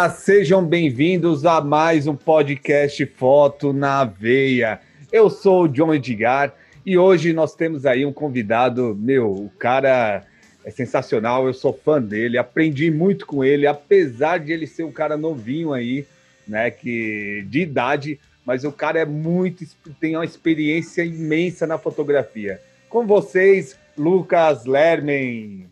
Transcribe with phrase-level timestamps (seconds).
[0.00, 4.80] Olá, sejam bem-vindos a mais um podcast Foto na Veia.
[5.12, 6.54] Eu sou o John Edgar
[6.86, 10.24] e hoje nós temos aí um convidado, meu, o cara
[10.64, 14.90] é sensacional, eu sou fã dele, aprendi muito com ele, apesar de ele ser um
[14.90, 16.06] cara novinho aí,
[16.48, 19.66] né, que de idade, mas o cara é muito,
[20.00, 22.58] tem uma experiência imensa na fotografia.
[22.88, 25.68] Com vocês, Lucas Lermen.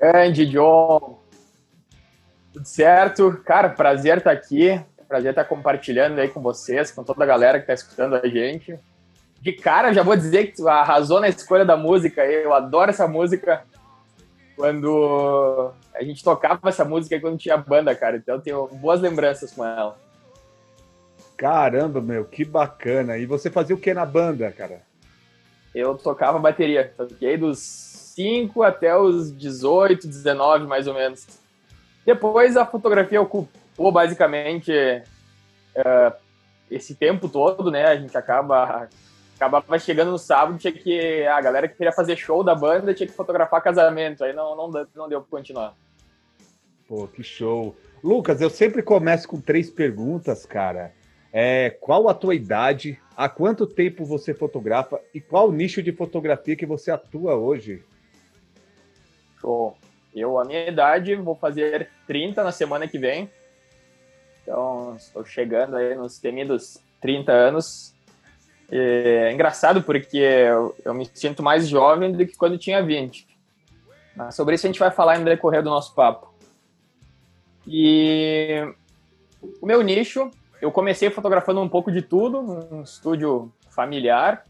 [0.00, 1.19] Grande, John.
[2.52, 3.40] Tudo certo?
[3.44, 4.80] Cara, prazer estar aqui.
[5.08, 8.78] Prazer estar compartilhando aí com vocês, com toda a galera que está escutando a gente.
[9.40, 12.24] De cara, já vou dizer que tu arrasou na escolha da música.
[12.24, 13.64] Eu adoro essa música.
[14.54, 18.18] Quando a gente tocava essa música quando tinha banda, cara.
[18.18, 19.98] Então eu tenho boas lembranças com ela.
[21.36, 23.16] Caramba, meu, que bacana.
[23.16, 24.82] E você fazia o que na banda, cara?
[25.74, 26.92] Eu tocava bateria.
[26.96, 27.58] Toquei dos
[28.14, 31.39] 5 até os 18, 19, mais ou menos.
[32.10, 36.12] Depois a fotografia ocupou basicamente uh,
[36.68, 37.86] esse tempo todo, né?
[37.86, 38.88] A gente acaba
[39.36, 43.06] acabava chegando no sábado, tinha que a galera que queria fazer show da banda tinha
[43.06, 45.76] que fotografar casamento, aí não não, não deu para continuar.
[46.88, 47.76] Pô, que show.
[48.02, 50.92] Lucas, eu sempre começo com três perguntas, cara.
[51.32, 52.98] É, qual a tua idade?
[53.16, 55.00] Há quanto tempo você fotografa?
[55.14, 57.84] E qual nicho de fotografia que você atua hoje?
[59.40, 59.76] Show.
[60.14, 63.30] Eu, a minha idade, vou fazer 30 na semana que vem.
[64.42, 67.94] Então, estou chegando aí nos temidos 30 anos.
[68.68, 73.28] É engraçado porque eu, eu me sinto mais jovem do que quando tinha 20.
[74.16, 76.34] Mas sobre isso a gente vai falar no decorrer do nosso papo.
[77.64, 78.60] E
[79.62, 84.44] o meu nicho, eu comecei fotografando um pouco de tudo, num estúdio familiar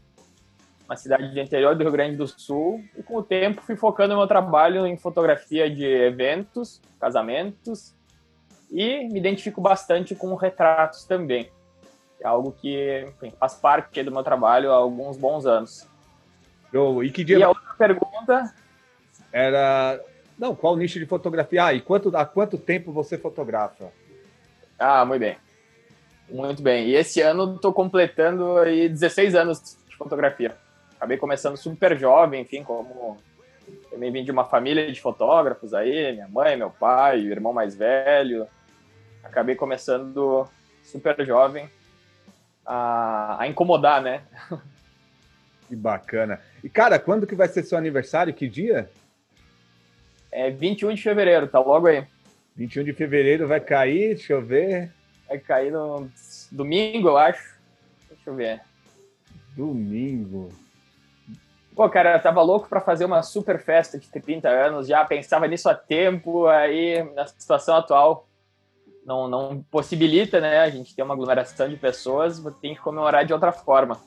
[0.91, 4.17] uma cidade do interior do Rio Grande do Sul, e com o tempo fui focando
[4.17, 7.95] meu trabalho em fotografia de eventos, casamentos,
[8.69, 11.49] e me identifico bastante com retratos também.
[12.19, 15.87] É algo que enfim, faz parte do meu trabalho há alguns bons anos.
[16.73, 17.37] Oh, e que dia...
[17.39, 18.53] E a outra pergunta...
[19.31, 19.97] Era...
[20.37, 21.67] Não, qual nicho de fotografia?
[21.67, 23.93] Ah, e quanto, há quanto tempo você fotografa?
[24.77, 25.37] Ah, muito bem.
[26.29, 26.87] Muito bem.
[26.87, 30.57] E esse ano estou completando aí 16 anos de fotografia
[31.01, 33.17] acabei começando super jovem, enfim, como
[33.89, 37.75] também vim de uma família de fotógrafos aí, minha mãe, meu pai, o irmão mais
[37.75, 38.47] velho.
[39.23, 40.47] Acabei começando
[40.83, 41.67] super jovem
[42.63, 44.21] a, a incomodar, né?
[45.67, 46.41] Que bacana.
[46.61, 48.33] E, cara, quando que vai ser seu aniversário?
[48.33, 48.91] Que dia?
[50.29, 52.05] É 21 de fevereiro, tá logo aí.
[52.57, 54.91] 21 de fevereiro vai cair, deixa eu ver.
[55.29, 56.11] Vai cair no
[56.51, 57.57] domingo, eu acho.
[58.09, 58.59] Deixa eu ver.
[59.55, 60.49] Domingo.
[61.75, 65.47] Pô, cara, eu tava louco para fazer uma super festa de 30 anos, já pensava
[65.47, 68.27] nisso há tempo, aí na situação atual
[69.05, 70.59] não, não possibilita, né?
[70.59, 73.97] A gente ter uma aglomeração de pessoas, tem que comemorar de outra forma.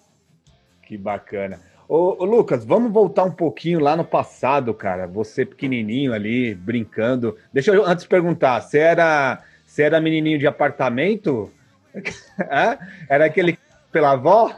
[0.82, 1.60] Que bacana.
[1.88, 5.06] Ô, ô, Lucas, vamos voltar um pouquinho lá no passado, cara.
[5.06, 7.36] Você pequenininho ali, brincando.
[7.52, 11.52] Deixa eu antes perguntar, você era, você era menininho de apartamento?
[13.08, 13.58] era aquele
[13.91, 14.50] pela avó?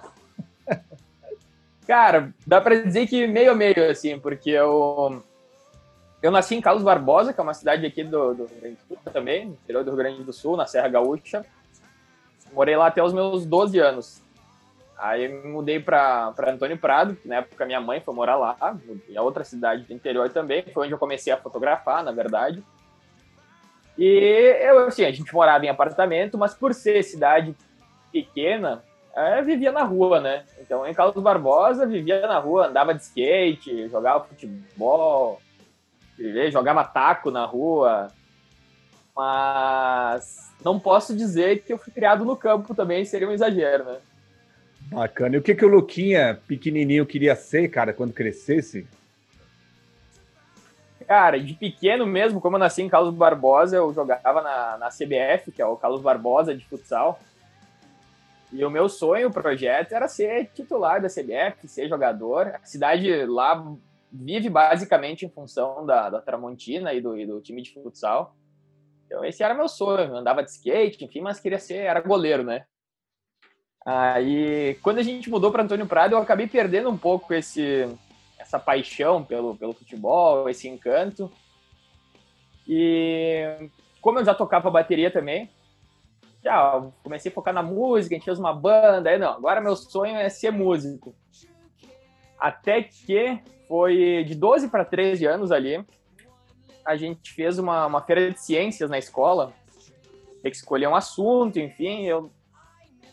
[1.87, 5.23] Cara, dá para dizer que meio a meio, assim, porque eu,
[6.21, 8.89] eu nasci em Carlos Barbosa, que é uma cidade aqui do, do Rio Grande do
[8.89, 11.47] Sul também, interior do Rio Grande do Sul, na Serra Gaúcha.
[12.53, 14.23] Morei lá até os meus 12 anos.
[14.99, 18.57] Aí me mudei para Antônio Prado, que na época minha mãe foi morar lá,
[19.09, 22.65] em outra cidade do interior também, foi onde eu comecei a fotografar, na verdade.
[23.97, 27.55] E eu, assim, a gente morava em apartamento, mas por ser cidade
[28.11, 28.83] pequena,
[29.17, 30.45] é, vivia na rua, né?
[30.61, 35.41] Então, em Carlos Barbosa, vivia na rua, andava de skate, jogava futebol,
[36.53, 38.09] jogava taco na rua.
[39.17, 43.97] Mas não posso dizer que eu fui criado no campo também, seria um exagero, né?
[44.83, 45.37] Bacana.
[45.37, 48.87] E o que, que o Luquinha, pequenininho, queria ser, cara, quando crescesse?
[51.09, 55.53] Cara, de pequeno mesmo, como eu nasci em Carlos Barbosa, eu jogava na, na CBF,
[55.53, 57.19] que é o Carlos Barbosa de futsal.
[58.53, 62.49] E o meu sonho, o projeto, era ser titular da CBF, ser jogador.
[62.63, 63.77] A cidade lá
[64.11, 68.37] vive basicamente em função da, da Tramontina e do, e do time de futsal.
[69.07, 70.09] Então esse era meu sonho.
[70.09, 72.65] Eu andava de skate, enfim, mas queria ser, era goleiro, né?
[73.85, 77.89] Aí, quando a gente mudou para Antônio Prado, eu acabei perdendo um pouco esse,
[78.37, 81.31] essa paixão pelo, pelo futebol, esse encanto.
[82.67, 83.71] E
[84.01, 85.49] como eu já tocava bateria também,
[86.47, 89.75] já comecei a focar na música, a gente fez uma banda, aí não, agora meu
[89.75, 91.13] sonho é ser músico.
[92.39, 95.85] Até que foi de 12 para 13 anos ali,
[96.85, 99.53] a gente fez uma, uma feira de ciências na escola,
[100.41, 102.31] tem que escolher um assunto, enfim, eu,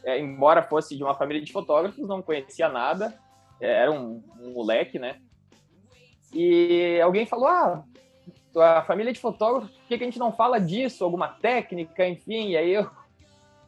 [0.04, 3.20] é, embora fosse de uma família de fotógrafos, não conhecia nada,
[3.60, 5.20] é, era um, um moleque, né?
[6.32, 7.84] E alguém falou, ah,
[8.52, 12.50] tua família de fotógrafos, por que, que a gente não fala disso, alguma técnica, enfim,
[12.50, 12.92] e aí eu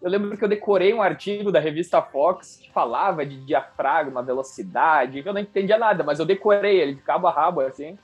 [0.02, 5.24] eu lembro que eu decorei um artigo da revista Fox que falava de diafragma, velocidade,
[5.24, 7.98] que eu não entendia nada, mas eu decorei ele de cabo a rabo, assim.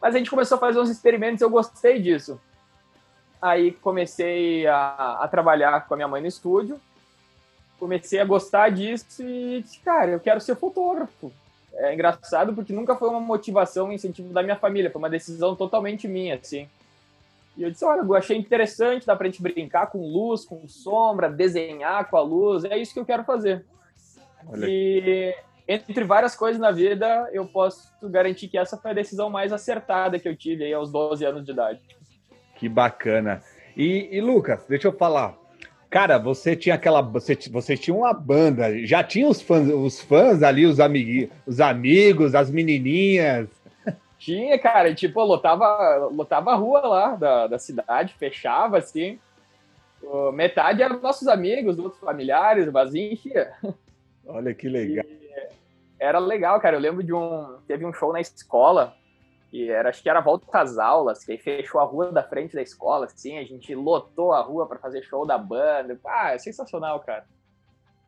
[0.00, 2.40] Mas a gente começou a fazer uns experimentos e eu gostei disso.
[3.40, 6.80] Aí comecei a, a trabalhar com a minha mãe no estúdio,
[7.78, 11.32] comecei a gostar disso e disse, cara, eu quero ser fotógrafo.
[11.74, 15.54] É engraçado porque nunca foi uma motivação, um incentivo da minha família, foi uma decisão
[15.54, 16.68] totalmente minha, assim.
[17.58, 21.28] E eu disse, olha, eu achei interessante, dá pra gente brincar com luz, com sombra,
[21.28, 23.66] desenhar com a luz, é isso que eu quero fazer.
[24.46, 24.64] Olha.
[24.68, 25.34] E
[25.66, 30.20] entre várias coisas na vida, eu posso garantir que essa foi a decisão mais acertada
[30.20, 31.80] que eu tive aí aos 12 anos de idade.
[32.54, 33.42] Que bacana.
[33.76, 35.36] E, e Lucas, deixa eu falar.
[35.90, 37.00] Cara, você tinha aquela.
[37.00, 41.60] Você, você tinha uma banda, já tinha os fãs, os fãs ali, os, amigos, os
[41.60, 43.48] amigos, as menininhas.
[44.18, 49.18] Tinha, cara, tipo, lotava, lotava a rua lá da, da cidade, fechava assim.
[50.32, 53.52] Metade eram nossos amigos, outros familiares, mas enchia.
[54.26, 55.04] Olha que legal.
[55.06, 55.18] E
[55.98, 56.76] era legal, cara.
[56.76, 57.58] Eu lembro de um.
[57.66, 58.94] Teve um show na escola,
[59.50, 62.54] que era, acho que era volta às aulas, que aí fechou a rua da frente
[62.54, 65.98] da escola, assim, a gente lotou a rua para fazer show da banda.
[66.06, 67.24] Ah, é sensacional, cara.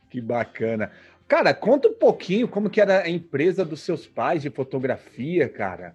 [0.08, 0.92] Que bacana.
[1.30, 5.94] Cara, conta um pouquinho como que era a empresa dos seus pais de fotografia, cara.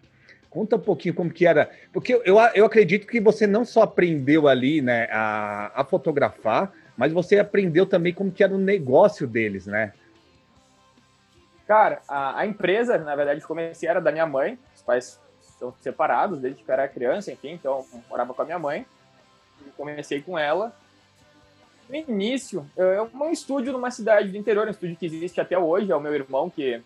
[0.49, 4.47] Conta um pouquinho como que era, porque eu, eu acredito que você não só aprendeu
[4.47, 9.67] ali, né, a, a fotografar, mas você aprendeu também como que era o negócio deles,
[9.67, 9.91] né?
[11.67, 15.19] Cara, a, a empresa, na verdade, comecei era da minha mãe, os pais
[15.59, 18.85] são separados desde que eu era criança, enfim, então eu morava com a minha mãe,
[19.75, 20.73] comecei com ela,
[21.87, 25.91] no início, é um estúdio numa cidade do interior, um estúdio que existe até hoje,
[25.91, 26.81] é o meu irmão que,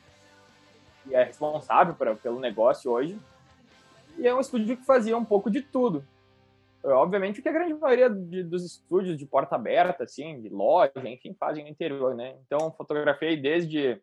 [1.03, 3.17] que é responsável pra, pelo negócio hoje.
[4.17, 6.03] E é um estúdio que fazia um pouco de tudo.
[6.83, 10.49] É, obviamente, o que a grande maioria de, dos estúdios de porta aberta, assim, de
[10.49, 12.35] loja, enfim, fazem no interior, né?
[12.45, 14.01] Então, fotografei desde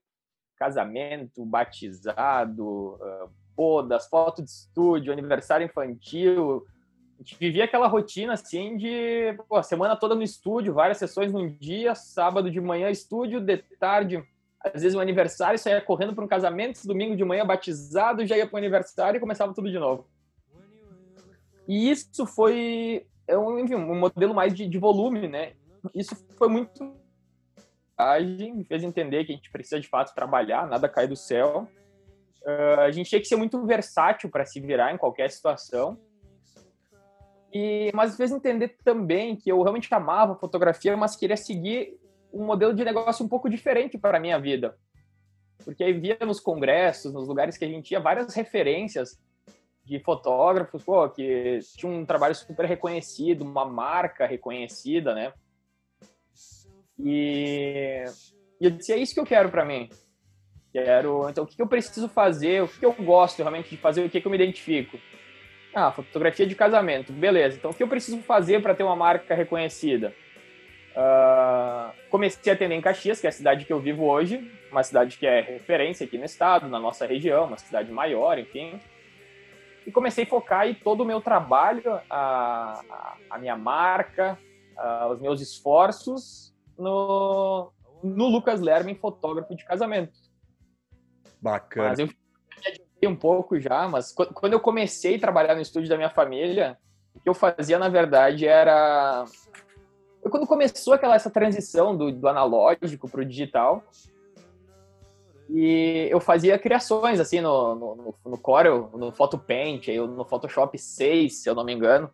[0.56, 6.66] casamento, batizado, uh, bodas, foto de estúdio, aniversário infantil,
[7.18, 11.48] a gente vivia aquela rotina assim de pô, semana toda no estúdio, várias sessões num
[11.48, 14.22] dia, sábado de manhã estúdio, de tarde,
[14.60, 18.46] às vezes um aniversário, saía correndo para um casamento, domingo de manhã batizado, já ia
[18.46, 20.06] para o aniversário e começava tudo de novo.
[21.66, 25.54] E isso foi é um, enfim, um modelo mais de, de volume, né?
[25.94, 26.94] Isso foi muito
[28.54, 31.66] me fez entender que a gente precisa de fato trabalhar, nada cai do céu.
[32.42, 35.98] Uh, a gente tinha que ser muito versátil para se virar em qualquer situação
[37.58, 41.98] e, mas fez entender também que eu realmente amava fotografia, mas queria seguir
[42.30, 44.76] um modelo de negócio um pouco diferente para a minha vida.
[45.64, 49.18] Porque aí via nos congressos, nos lugares que a gente ia, várias referências
[49.82, 55.32] de fotógrafos pô, que tinham um trabalho super reconhecido, uma marca reconhecida, né?
[56.98, 58.04] E,
[58.60, 59.88] e eu disse, é isso que eu quero para mim.
[60.72, 64.10] Quero, então, o que eu preciso fazer, o que eu gosto realmente de fazer, o
[64.10, 64.98] que eu me identifico.
[65.78, 67.58] Ah, fotografia de casamento, beleza.
[67.58, 70.14] Então, o que eu preciso fazer para ter uma marca reconhecida?
[70.92, 74.82] Uh, comecei a atender em Caxias, que é a cidade que eu vivo hoje, uma
[74.82, 78.80] cidade que é referência aqui no estado, na nossa região, uma cidade maior, enfim.
[79.86, 84.38] E comecei a focar aí todo o meu trabalho, a, a, a minha marca,
[84.78, 87.70] a, os meus esforços no,
[88.02, 90.18] no Lucas Lerman, fotógrafo de casamento.
[91.38, 91.90] Bacana.
[91.90, 92.08] Mas eu
[93.04, 96.78] um pouco já, mas quando eu comecei a trabalhar no estúdio da minha família,
[97.14, 99.24] o que eu fazia, na verdade, era...
[100.22, 103.84] Quando começou aquela essa transição do, do analógico para o digital,
[105.48, 111.48] e eu fazia criações, assim, no, no, no Corel, no PhotoPaint, no Photoshop 6, se
[111.48, 112.10] eu não me engano,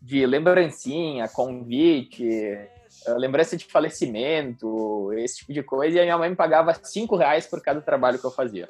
[0.00, 2.68] de lembrancinha, convite, eh,
[3.16, 7.46] lembrança de falecimento, esse tipo de coisa, e a minha mãe me pagava 5 reais
[7.46, 8.68] por cada trabalho que eu fazia.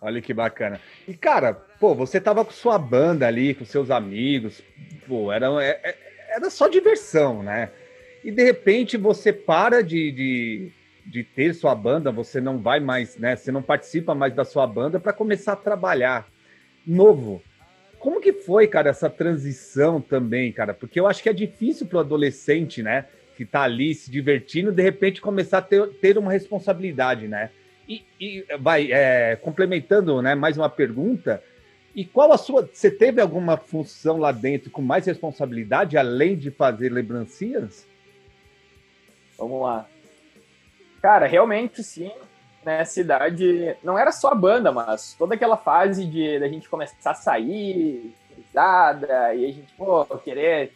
[0.00, 0.80] Olha que bacana.
[1.06, 4.62] E, cara, pô, você tava com sua banda ali, com seus amigos,
[5.06, 5.96] pô, era, é, é,
[6.36, 7.70] era só diversão, né?
[8.24, 10.72] E de repente você para de, de,
[11.04, 13.36] de ter sua banda, você não vai mais, né?
[13.36, 16.26] Você não participa mais da sua banda para começar a trabalhar
[16.86, 17.42] novo.
[17.98, 20.72] Como que foi, cara, essa transição também, cara?
[20.72, 23.04] Porque eu acho que é difícil para o adolescente, né?
[23.36, 27.50] Que tá ali se divertindo, de repente começar a ter, ter uma responsabilidade, né?
[27.90, 31.42] E, e vai, é, complementando né, mais uma pergunta,
[31.92, 32.70] E qual a sua.
[32.72, 37.84] Você teve alguma função lá dentro com mais responsabilidade, além de fazer lembrancinhas?
[39.36, 39.88] Vamos lá.
[41.02, 42.12] Cara, realmente sim.
[42.64, 47.10] Nessa idade, não era só a banda, mas toda aquela fase de da gente começar
[47.10, 50.72] a sair, risada, e a gente, pô, querer.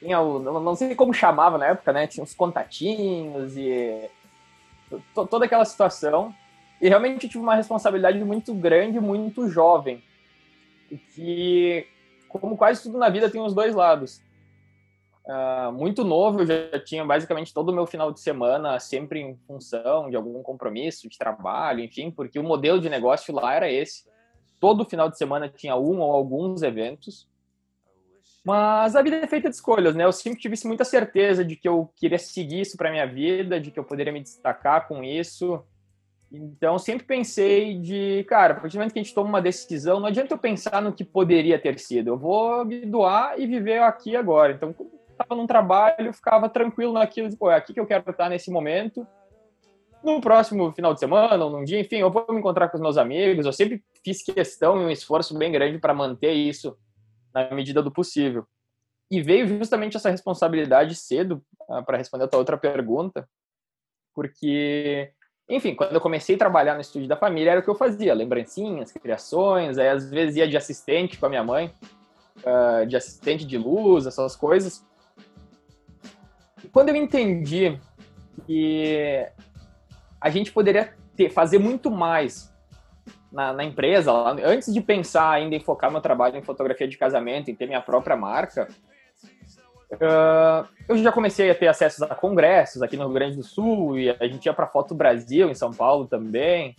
[0.00, 2.08] Tinha o, não sei como chamava na época, né?
[2.08, 4.10] Tinha uns contatinhos e.
[5.14, 6.34] toda aquela situação.
[6.80, 10.02] E realmente eu tive uma responsabilidade muito grande, muito jovem.
[11.14, 11.86] Que,
[12.28, 14.22] como quase tudo na vida, tem os dois lados.
[15.28, 19.36] Uh, muito novo, eu já tinha basicamente todo o meu final de semana sempre em
[19.46, 24.08] função de algum compromisso de trabalho, enfim, porque o modelo de negócio lá era esse.
[24.58, 27.28] Todo final de semana tinha um ou alguns eventos.
[28.42, 30.04] Mas a vida é feita de escolhas, né?
[30.04, 33.70] Eu sempre tive muita certeza de que eu queria seguir isso para minha vida, de
[33.70, 35.62] que eu poderia me destacar com isso.
[36.30, 39.98] Então, sempre pensei de, cara, a partir do momento que a gente toma uma decisão,
[39.98, 42.08] não adianta eu pensar no que poderia ter sido.
[42.08, 44.52] Eu vou me doar e viver aqui agora.
[44.52, 44.74] Então,
[45.10, 49.06] estava num trabalho, ficava tranquilo naquilo, pô, é aqui que eu quero estar nesse momento.
[50.04, 52.82] No próximo final de semana, ou num dia, enfim, eu vou me encontrar com os
[52.82, 53.46] meus amigos.
[53.46, 56.76] Eu sempre fiz questão e um esforço bem grande para manter isso
[57.34, 58.46] na medida do possível.
[59.10, 63.28] E veio justamente essa responsabilidade cedo, ah, para responder a tua outra pergunta,
[64.14, 65.10] porque
[65.48, 68.12] enfim, quando eu comecei a trabalhar no estúdio da família, era o que eu fazia:
[68.12, 71.72] lembrancinhas, criações, aí às vezes ia de assistente com a minha mãe,
[72.38, 74.84] uh, de assistente de luz, essas coisas.
[76.62, 77.78] E quando eu entendi
[78.46, 79.26] que
[80.20, 82.52] a gente poderia ter, fazer muito mais
[83.32, 84.12] na, na empresa,
[84.44, 87.80] antes de pensar ainda em focar meu trabalho em fotografia de casamento, em ter minha
[87.80, 88.68] própria marca,
[89.92, 93.98] Uh, eu já comecei a ter acesso a congressos aqui no Rio Grande do Sul
[93.98, 96.76] e a gente ia para Foto Brasil em São Paulo também.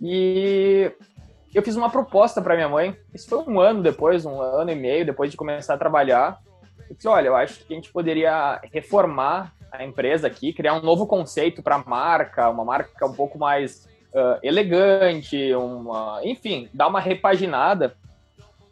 [0.00, 0.92] E
[1.52, 2.96] eu fiz uma proposta para minha mãe.
[3.12, 6.40] Isso foi um ano depois, um ano e meio depois de começar a trabalhar.
[6.88, 10.82] Eu disse: olha, eu acho que a gente poderia reformar a empresa aqui, criar um
[10.82, 16.88] novo conceito para a marca, uma marca um pouco mais uh, elegante, uma, enfim, dar
[16.88, 17.96] uma repaginada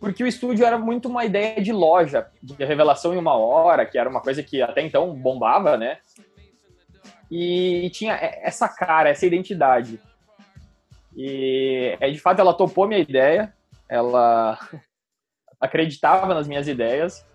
[0.00, 3.98] porque o estúdio era muito uma ideia de loja, de revelação em uma hora, que
[3.98, 5.98] era uma coisa que até então bombava, né?
[7.30, 10.00] E tinha essa cara, essa identidade.
[11.14, 13.52] E é, de fato ela topou minha ideia,
[13.86, 14.58] ela
[15.60, 17.26] acreditava nas minhas ideias.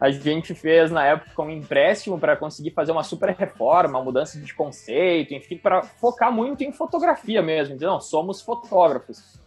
[0.00, 4.40] A gente fez na época um empréstimo para conseguir fazer uma super reforma, uma mudança
[4.40, 7.74] de conceito, enfim, para focar muito em fotografia mesmo.
[7.74, 9.41] Então, não, somos fotógrafos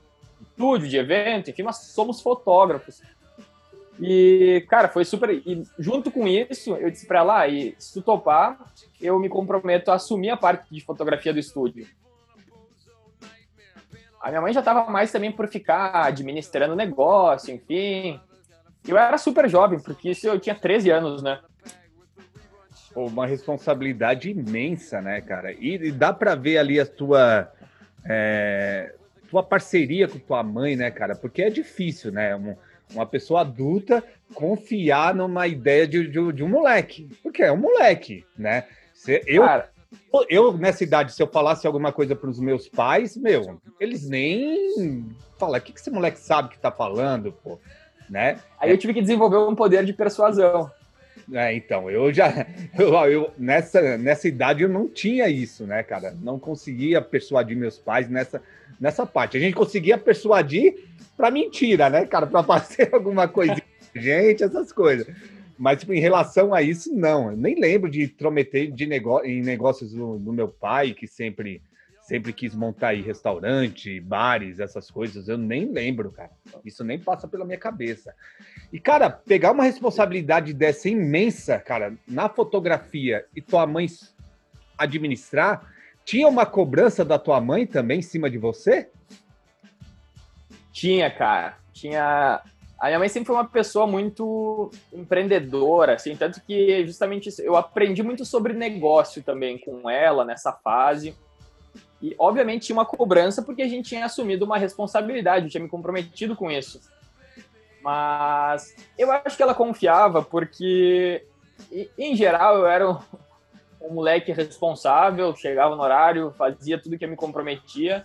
[0.55, 3.01] estúdio, de evento, enfim, mas somos fotógrafos.
[3.99, 5.29] E, cara, foi super.
[5.29, 8.57] E junto com isso, eu disse pra ela: ah, e se tu topar,
[8.99, 11.87] eu me comprometo a assumir a parte de fotografia do estúdio.
[14.21, 18.19] A minha mãe já tava mais também por ficar administrando o negócio, enfim.
[18.87, 21.39] Eu era super jovem, porque isso eu tinha 13 anos, né?
[22.95, 25.51] Uma responsabilidade imensa, né, cara?
[25.53, 27.51] E, dá para ver ali a tua.
[28.03, 28.95] É
[29.35, 31.13] tua parceria com tua mãe, né, cara?
[31.13, 32.33] Porque é difícil, né?
[32.37, 32.55] Um,
[32.93, 34.01] uma pessoa adulta
[34.33, 37.09] confiar numa ideia de, de, de, um moleque.
[37.21, 38.63] Porque é um moleque, né?
[38.93, 39.69] Se, eu, cara,
[40.29, 45.05] eu, nessa idade, se eu falasse alguma coisa para os meus pais, meu, eles nem
[45.37, 47.59] falam, o que, que esse moleque sabe que tá falando, pô?
[48.09, 48.39] Né?
[48.57, 50.71] Aí eu tive que desenvolver um poder de persuasão.
[51.33, 52.45] É, então, eu já.
[52.77, 56.15] Eu, eu, nessa, nessa idade eu não tinha isso, né, cara?
[56.21, 58.41] Não conseguia persuadir meus pais nessa,
[58.79, 59.37] nessa parte.
[59.37, 60.75] A gente conseguia persuadir
[61.15, 62.27] para mentira, né, cara?
[62.27, 63.55] Para fazer alguma coisa.
[63.95, 65.07] gente, essas coisas.
[65.57, 67.31] Mas tipo, em relação a isso, não.
[67.31, 71.61] Eu nem lembro de intrometer de negócio, em negócios do, do meu pai, que sempre
[72.05, 76.29] sempre quis montar aí restaurante, bares, essas coisas, eu nem lembro, cara.
[76.63, 78.13] Isso nem passa pela minha cabeça.
[78.71, 83.87] E, cara, pegar uma responsabilidade dessa imensa, cara, na fotografia e tua mãe
[84.77, 85.67] administrar,
[86.03, 88.87] tinha uma cobrança da tua mãe também em cima de você?
[90.71, 91.57] Tinha, cara.
[91.73, 92.39] Tinha.
[92.79, 98.03] A minha mãe sempre foi uma pessoa muito empreendedora, assim, tanto que justamente eu aprendi
[98.03, 101.15] muito sobre negócio também com ela nessa fase.
[102.05, 105.67] E, obviamente, tinha uma cobrança porque a gente tinha assumido uma responsabilidade, eu tinha me
[105.67, 106.79] comprometido com isso.
[107.81, 111.25] Mas eu acho que ela confiava porque,
[111.97, 112.99] em geral, eu era um,
[113.81, 118.03] um moleque responsável, chegava no horário, fazia tudo que eu me comprometia.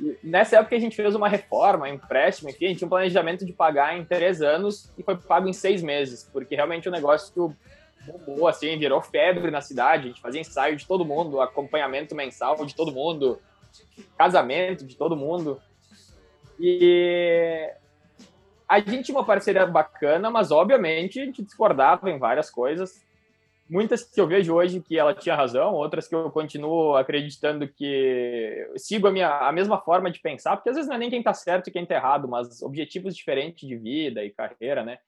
[0.00, 2.90] E nessa época a gente fez uma reforma, um empréstimo, enfim, a gente tinha um
[2.90, 6.92] planejamento de pagar em três anos e foi pago em seis meses, porque realmente o
[6.92, 7.54] negócio
[8.06, 12.64] bombou, assim, virou febre na cidade, a gente fazia ensaio de todo mundo, acompanhamento mensal
[12.64, 13.40] de todo mundo,
[14.16, 15.60] casamento de todo mundo.
[16.58, 17.70] E
[18.68, 23.04] a gente tinha uma parceria bacana, mas obviamente a gente discordava em várias coisas.
[23.68, 28.70] Muitas que eu vejo hoje que ela tinha razão, outras que eu continuo acreditando que
[28.76, 31.18] sigo a minha a mesma forma de pensar, porque às vezes não é nem quem
[31.18, 34.98] está certo e quem está errado, mas objetivos diferentes de vida e carreira, né?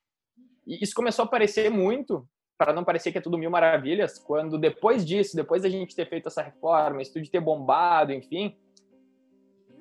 [0.67, 2.29] E isso começou a aparecer muito,
[2.59, 6.09] para não parecer que é tudo mil maravilhas, quando depois disso, depois da gente ter
[6.09, 8.57] feito essa reforma, estúdio ter bombado, enfim,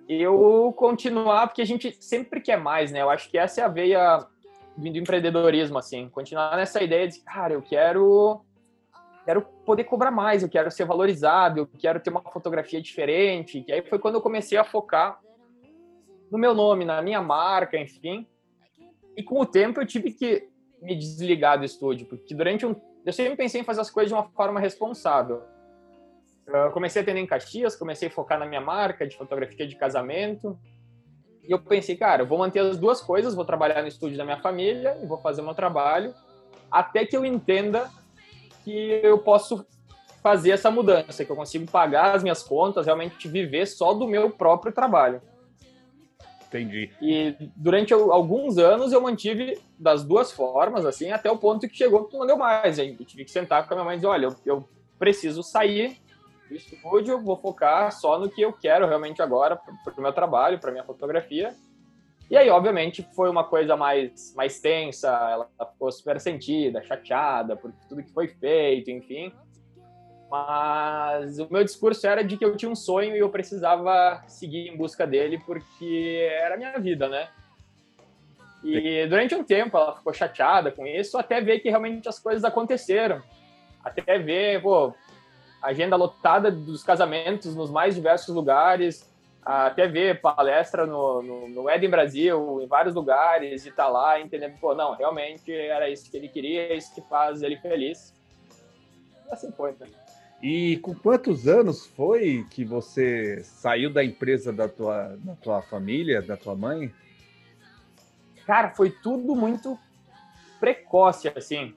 [0.07, 3.01] eu continuar, porque a gente sempre quer mais, né?
[3.01, 4.25] Eu acho que essa é a veia
[4.77, 8.41] do empreendedorismo, assim, continuar nessa ideia de, cara, eu quero
[9.25, 13.65] quero poder cobrar mais, eu quero ser valorizado, eu quero ter uma fotografia diferente.
[13.67, 15.19] E aí foi quando eu comecei a focar
[16.31, 18.25] no meu nome, na minha marca, enfim.
[19.17, 20.47] E com o tempo eu tive que
[20.81, 24.13] me desligar do estúdio, porque durante um eu sempre pensei em fazer as coisas de
[24.13, 25.41] uma forma responsável.
[26.45, 29.75] Eu comecei a atender em Caxias, comecei a focar na minha marca de fotografia de
[29.75, 30.59] casamento.
[31.43, 34.25] E eu pensei, cara, eu vou manter as duas coisas, vou trabalhar no estúdio da
[34.25, 36.13] minha família e vou fazer meu trabalho,
[36.69, 37.89] até que eu entenda
[38.65, 39.65] que eu posso
[40.21, 44.29] fazer essa mudança, que eu consigo pagar as minhas contas, realmente viver só do meu
[44.29, 45.21] próprio trabalho.
[46.47, 46.89] Entendi.
[47.01, 52.05] E durante alguns anos eu mantive das duas formas, assim, até o ponto que chegou
[52.05, 52.79] que não deu mais.
[52.79, 55.97] Eu tive que sentar com a minha mãe e dizer, olha, eu, eu preciso sair
[56.49, 60.59] do estúdio, vou focar só no que eu quero realmente agora para o meu trabalho,
[60.59, 61.53] para minha fotografia.
[62.29, 67.71] E aí, obviamente, foi uma coisa mais, mais tensa, ela ficou super sentida, chateada por
[67.87, 69.31] tudo que foi feito, enfim.
[70.29, 74.67] Mas o meu discurso era de que eu tinha um sonho e eu precisava seguir
[74.67, 77.29] em busca dele porque era a minha vida, né?
[78.63, 82.43] E durante um tempo ela ficou chateada com isso, até ver que realmente as coisas
[82.43, 83.21] aconteceram.
[83.83, 84.93] Até ver, pô,
[85.61, 89.09] agenda lotada dos casamentos nos mais diversos lugares,
[89.41, 94.59] até ver palestra no, no, no Eden Brasil, em vários lugares, e tá lá entendendo,
[94.59, 98.13] pô, não, realmente era isso que ele queria, isso que faz ele feliz.
[99.29, 99.87] E assim foi, né?
[100.41, 106.21] E com quantos anos foi que você saiu da empresa da tua, da tua família,
[106.21, 106.93] da tua mãe?
[108.45, 109.77] Cara, foi tudo muito
[110.59, 111.75] precoce, assim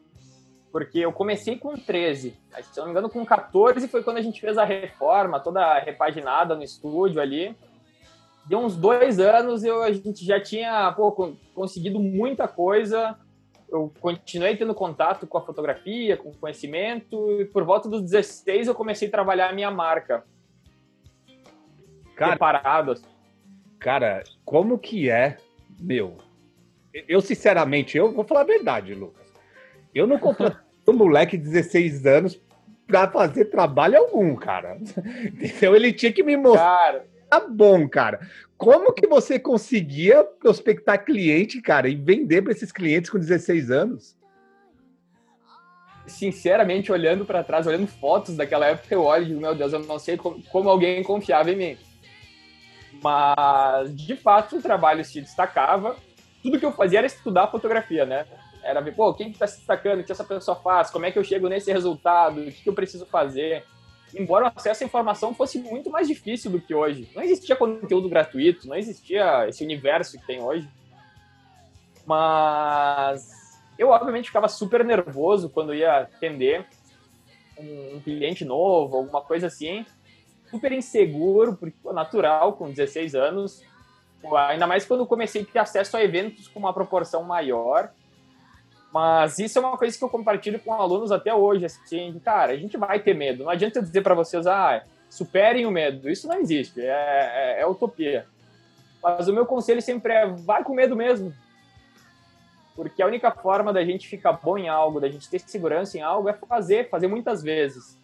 [0.73, 4.23] porque eu comecei com 13, se eu não me engano, com 14 foi quando a
[4.23, 7.57] gente fez a reforma, toda repaginada no estúdio ali.
[8.47, 13.19] Deu uns dois anos, eu, a gente já tinha pô, conseguido muita coisa.
[13.71, 18.69] Eu continuei tendo contato com a fotografia, com o conhecimento, e por volta dos 16
[18.69, 20.25] eu comecei a trabalhar a minha marca.
[22.17, 22.93] Cara, Preparado.
[22.93, 23.05] Assim.
[23.79, 25.37] Cara, como que é,
[25.81, 26.19] meu?
[27.09, 29.31] Eu, sinceramente, eu vou falar a verdade, Lucas
[29.95, 32.41] eu não contratei um moleque de 16 anos
[32.87, 34.79] para fazer trabalho algum, cara.
[35.25, 35.77] Entendeu?
[35.77, 36.65] Ele tinha que me mostrar.
[36.65, 38.21] Cara, tá bom, cara.
[38.61, 44.15] Como que você conseguia prospectar cliente, cara, e vender para esses clientes com 16 anos?
[46.07, 49.79] Sinceramente, olhando para trás, olhando fotos daquela época, eu olho e digo, meu Deus, eu
[49.79, 51.79] não sei como, alguém confiava em mim.
[53.03, 55.97] Mas, de fato, o trabalho se destacava.
[56.43, 58.27] Tudo que eu fazia era estudar fotografia, né?
[58.63, 61.11] Era ver, pô, quem que tá se destacando, o que essa pessoa faz, como é
[61.11, 63.65] que eu chego nesse resultado, o que, que eu preciso fazer.
[64.15, 67.09] Embora o acesso à informação fosse muito mais difícil do que hoje.
[67.15, 70.69] Não existia conteúdo gratuito, não existia esse universo que tem hoje.
[72.05, 73.31] Mas
[73.79, 76.67] eu, obviamente, ficava super nervoso quando ia atender
[77.59, 79.87] um, um cliente novo, alguma coisa assim.
[80.51, 83.63] Super inseguro, porque, natural, com 16 anos.
[84.49, 87.91] Ainda mais quando comecei a ter acesso a eventos com uma proporção maior
[88.93, 92.57] mas isso é uma coisa que eu compartilho com alunos até hoje, assim, cara, a
[92.57, 93.45] gente vai ter medo.
[93.45, 96.11] Não adianta eu dizer para vocês, ah, superem o medo.
[96.11, 98.27] Isso não existe, é, é, é, utopia.
[99.03, 101.33] Mas o meu conselho sempre é, vai com medo mesmo.
[102.75, 106.03] Porque a única forma da gente ficar bom em algo, da gente ter segurança em
[106.03, 107.99] algo, é fazer, fazer muitas vezes.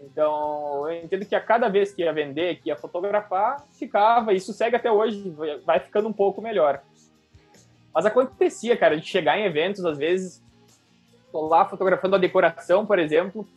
[0.00, 4.52] Então, eu entendo que a cada vez que ia vender, que ia fotografar, ficava, isso
[4.52, 5.34] segue até hoje,
[5.64, 6.82] vai ficando um pouco melhor.
[7.96, 10.44] Mas acontecia, cara, de chegar em eventos, às vezes,
[11.32, 13.48] tô lá fotografando a decoração, por exemplo,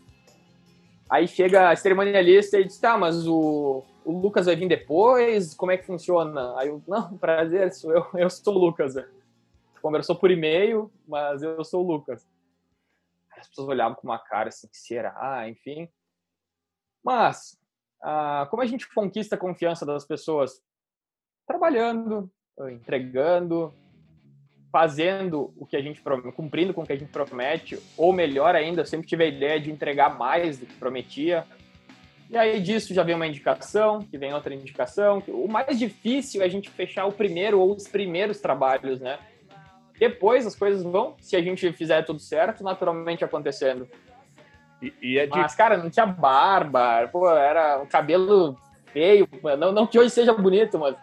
[1.09, 5.53] aí chega a cerimonialista e diz, tá, mas o, o Lucas vai vir depois?
[5.53, 6.57] Como é que funciona?
[6.57, 8.95] Aí eu, não, prazer, sou eu, eu sou o Lucas.
[9.81, 12.25] Conversou por e-mail, mas eu sou o Lucas.
[13.37, 15.49] As pessoas olhavam com uma cara assim, será?
[15.49, 15.89] Enfim.
[17.03, 17.59] Mas,
[18.01, 20.63] ah, como a gente conquista a confiança das pessoas?
[21.45, 22.31] Trabalhando,
[22.69, 23.73] entregando,
[24.71, 26.01] fazendo o que a gente
[26.35, 29.59] cumprindo com o que a gente promete, ou melhor ainda, eu sempre tive a ideia
[29.59, 31.45] de entregar mais do que prometia.
[32.29, 35.23] E aí disso já vem uma indicação, que vem outra indicação.
[35.27, 39.17] O mais difícil é a gente fechar o primeiro ou os primeiros trabalhos, né?
[39.99, 43.87] Depois as coisas vão, se a gente fizer tudo certo, naturalmente acontecendo.
[44.81, 45.37] E, e é de...
[45.37, 48.55] Mas, cara, não tinha barba, pô, era um cabelo
[48.93, 49.27] feio,
[49.57, 50.95] não, não que hoje seja bonito, mas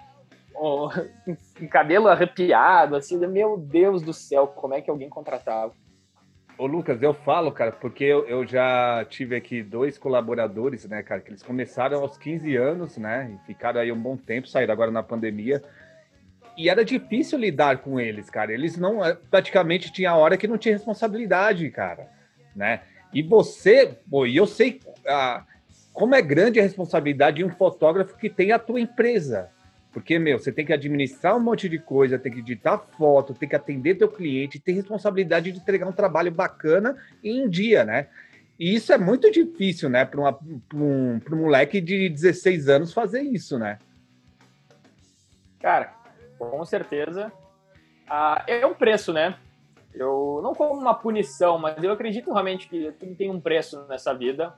[1.61, 5.73] um cabelo arrepiado, assim, meu Deus do céu, como é que alguém contratava?
[6.59, 11.21] Ô, Lucas, eu falo, cara, porque eu, eu, já tive aqui dois colaboradores, né, cara,
[11.21, 14.91] que eles começaram aos 15 anos, né, e ficaram aí um bom tempo, saíram agora
[14.91, 15.63] na pandemia.
[16.57, 18.51] E era difícil lidar com eles, cara.
[18.51, 22.09] Eles não, eh, praticamente tinha hora que não tinha responsabilidade, cara,
[22.55, 22.81] né?
[23.13, 25.45] E você, pô, e eu sei ah,
[25.93, 29.51] como é grande a responsabilidade de um fotógrafo que tem a tua empresa,
[29.97, 33.49] porque, meu, você tem que administrar um monte de coisa, tem que editar foto, tem
[33.49, 38.09] que atender teu cliente, tem responsabilidade de entregar um trabalho bacana em dia, né?
[38.61, 43.59] E isso é muito difícil, né, para um, um moleque de 16 anos fazer isso,
[43.59, 43.79] né?
[45.61, 45.95] Cara,
[46.39, 47.33] com certeza.
[48.07, 49.39] Ah, é um preço, né?
[49.95, 54.13] Eu não como uma punição, mas eu acredito realmente que tudo tem um preço nessa
[54.13, 54.53] vida.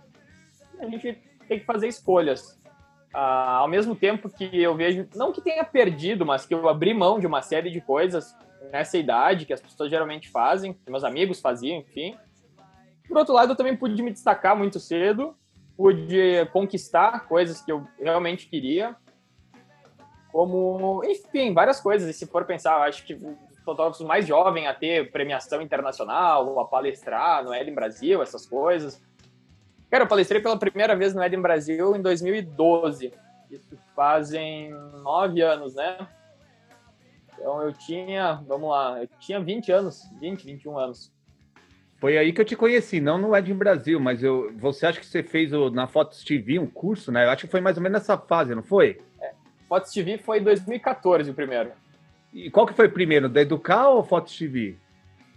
[0.80, 2.57] A gente tem que fazer escolhas.
[3.12, 6.92] Ah, ao mesmo tempo que eu vejo, não que tenha perdido, mas que eu abri
[6.92, 8.36] mão de uma série de coisas
[8.70, 12.16] nessa idade que as pessoas geralmente fazem, que meus amigos faziam, enfim.
[13.06, 15.34] Por outro lado, eu também pude me destacar muito cedo,
[15.76, 18.94] pude conquistar coisas que eu realmente queria,
[20.30, 22.08] como, enfim, várias coisas.
[22.08, 26.60] E se for pensar, eu acho que os fotógrafos mais jovens a ter premiação internacional,
[26.60, 29.02] a palestrar no Eden Brasil, essas coisas.
[29.90, 33.12] Cara, eu palestrei pela primeira vez no Eden Brasil em 2012.
[33.50, 34.70] Isso fazem
[35.02, 36.06] nove anos, né?
[37.32, 41.12] Então eu tinha, vamos lá, eu tinha 20 anos, 20, 21 anos.
[41.98, 45.06] Foi aí que eu te conheci, não no Eden Brasil, mas eu, você acha que
[45.06, 47.24] você fez o, na Fotos TV um curso, né?
[47.24, 49.00] Eu acho que foi mais ou menos nessa fase, não foi?
[49.20, 49.32] É,
[49.68, 51.72] Fotos TV foi em 2014 o primeiro.
[52.32, 54.76] E qual que foi o primeiro, da Educar ou Fotos TV?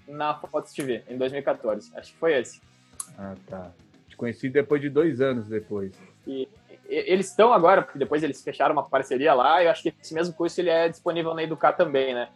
[0.08, 1.98] Na Fotos TV, em 2014.
[1.98, 2.62] Acho que foi esse.
[3.18, 3.72] Ah, tá
[4.22, 6.00] conheci depois de dois anos depois.
[6.28, 6.48] E,
[6.88, 10.36] eles estão agora, porque depois eles fecharam uma parceria lá, eu acho que esse mesmo
[10.36, 12.30] curso ele é disponível na Educar também, né?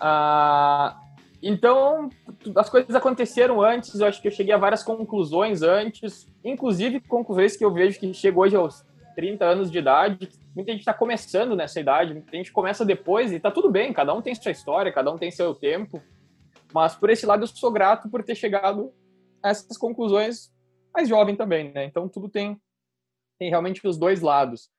[0.00, 0.98] Ah,
[1.42, 2.08] então,
[2.56, 7.56] as coisas aconteceram antes, eu acho que eu cheguei a várias conclusões antes, inclusive conclusões
[7.56, 11.54] que eu vejo que chegou hoje aos 30 anos de idade, muita gente está começando
[11.54, 14.90] nessa idade, muita gente começa depois e tá tudo bem, cada um tem sua história,
[14.90, 16.02] cada um tem seu tempo,
[16.72, 18.90] mas por esse lado eu sou grato por ter chegado
[19.42, 20.50] essas conclusões
[20.94, 21.84] mais jovem também, né?
[21.84, 22.60] Então tudo tem,
[23.38, 24.70] tem realmente os dois lados.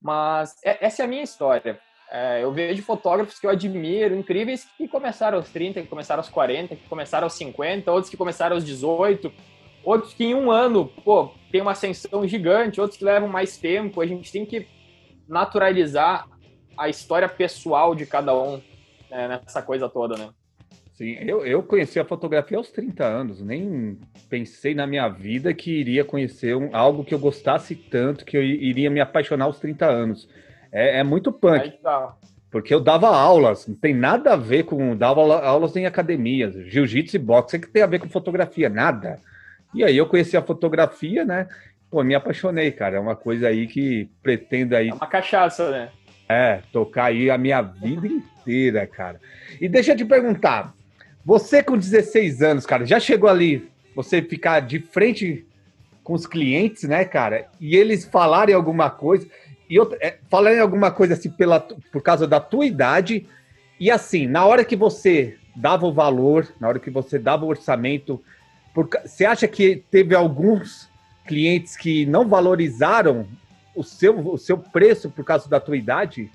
[0.00, 1.80] Mas é, essa é a minha história.
[2.10, 6.28] É, eu vejo fotógrafos que eu admiro, incríveis, que começaram aos 30, que começaram aos
[6.28, 9.32] 40, que começaram aos 50, outros que começaram aos 18,
[9.82, 14.00] outros que em um ano, pô, tem uma ascensão gigante, outros que levam mais tempo.
[14.00, 14.66] A gente tem que
[15.26, 16.28] naturalizar
[16.76, 18.60] a história pessoal de cada um
[19.10, 20.30] né, nessa coisa toda, né?
[20.92, 25.70] Sim, eu, eu conheci a fotografia aos 30 anos, nem pensei na minha vida que
[25.70, 29.86] iria conhecer um, algo que eu gostasse tanto, que eu iria me apaixonar aos 30
[29.86, 30.28] anos.
[30.70, 31.70] É, é muito punk.
[31.82, 32.14] Tá.
[32.50, 34.94] Porque eu dava aulas, não tem nada a ver com.
[34.94, 39.18] Dava aulas em academias, jiu-jitsu e boxe, que tem a ver com fotografia, nada.
[39.74, 41.48] E aí eu conheci a fotografia, né?
[41.90, 42.98] Pô, me apaixonei, cara.
[42.98, 44.90] É uma coisa aí que pretendo aí.
[44.90, 45.88] É uma cachaça, né?
[46.28, 49.18] É, tocar aí a minha vida inteira, cara.
[49.58, 50.74] E deixa eu te perguntar,
[51.24, 55.46] você com 16 anos, cara, já chegou ali, você ficar de frente
[56.02, 57.48] com os clientes, né, cara?
[57.60, 59.26] E eles falarem alguma coisa,
[59.70, 63.26] e é, falarem alguma coisa assim pela, por causa da tua idade,
[63.78, 67.48] e assim, na hora que você dava o valor, na hora que você dava o
[67.48, 68.22] orçamento,
[68.74, 70.90] por, você acha que teve alguns
[71.26, 73.28] clientes que não valorizaram
[73.74, 76.30] o seu, o seu preço por causa da tua idade?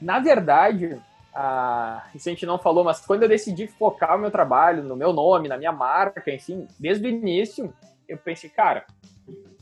[0.00, 0.98] Na verdade,
[1.34, 5.48] a gente não falou, mas quando eu decidi focar o meu trabalho no meu nome,
[5.48, 7.72] na minha marca, enfim, desde o início,
[8.08, 8.84] eu pensei, cara,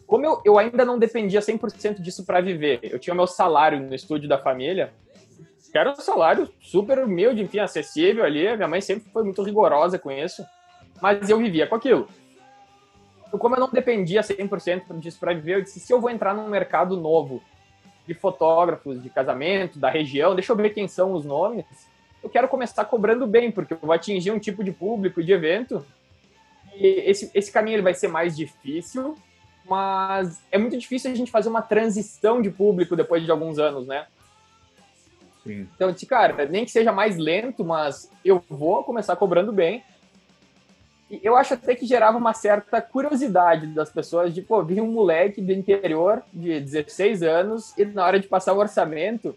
[0.07, 3.95] como eu, eu ainda não dependia 100% disso para viver, eu tinha meu salário no
[3.95, 4.93] estúdio da família,
[5.71, 9.99] que era um salário super humilde, enfim, acessível ali, minha mãe sempre foi muito rigorosa
[9.99, 10.45] com isso,
[11.01, 12.09] mas eu vivia com aquilo.
[13.29, 16.35] Então, como eu não dependia 100% disso para viver, eu disse, se eu vou entrar
[16.35, 17.41] num mercado novo,
[18.11, 21.65] de fotógrafos de casamento, da região, deixa eu ver quem são os nomes.
[22.21, 25.87] Eu quero começar cobrando bem, porque eu vou atingir um tipo de público, de evento.
[26.75, 29.15] E esse, esse caminho ele vai ser mais difícil,
[29.65, 33.87] mas é muito difícil a gente fazer uma transição de público depois de alguns anos,
[33.87, 34.07] né?
[35.45, 35.69] Sim.
[35.73, 39.85] Então, eu disse, cara, nem que seja mais lento, mas eu vou começar cobrando bem.
[41.11, 45.43] Eu acho até que gerava uma certa curiosidade das pessoas de, pô, vir um moleque
[45.43, 49.37] do interior de 16 anos e na hora de passar o orçamento,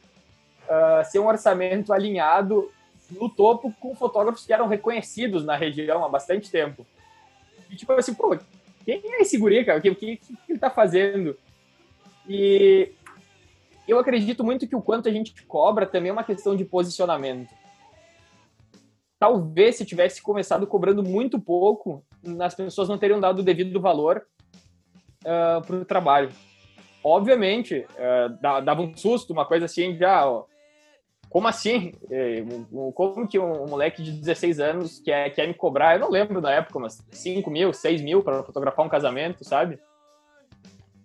[0.64, 2.72] uh, ser um orçamento alinhado
[3.10, 6.86] no topo com fotógrafos que eram reconhecidos na região há bastante tempo.
[7.72, 8.38] E tipo assim, pô,
[8.86, 9.80] quem é esse guri, cara?
[9.80, 11.36] O que, o que, que ele tá fazendo?
[12.30, 12.92] E
[13.88, 17.50] eu acredito muito que o quanto a gente cobra também é uma questão de posicionamento.
[19.24, 22.04] Talvez se tivesse começado cobrando muito pouco,
[22.42, 24.26] as pessoas não teriam dado o devido valor
[25.24, 26.28] uh, ah, para o trabalho.
[27.02, 30.44] Obviamente, uh, dava um susto, uma coisa assim, já, ó,
[31.30, 31.94] como assim?
[32.12, 32.44] É,
[32.94, 35.94] como que um moleque de 16 anos quer, quer me cobrar?
[35.94, 39.80] Eu não lembro na época, mas 5 mil, 6 mil para fotografar um casamento, sabe?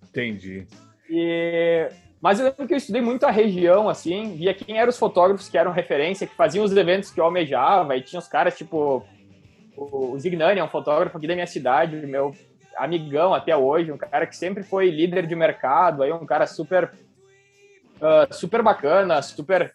[0.09, 0.67] Entendi.
[1.09, 1.89] E...
[2.21, 5.49] Mas eu lembro que eu estudei muito a região, assim, via quem eram os fotógrafos
[5.49, 9.07] que eram referência, que faziam os eventos que eu almejava, e tinha os caras, tipo,
[9.77, 12.35] o Zignani é um fotógrafo aqui da minha cidade, meu
[12.77, 16.93] amigão até hoje, um cara que sempre foi líder de mercado, aí um cara super,
[17.97, 19.73] uh, super bacana, super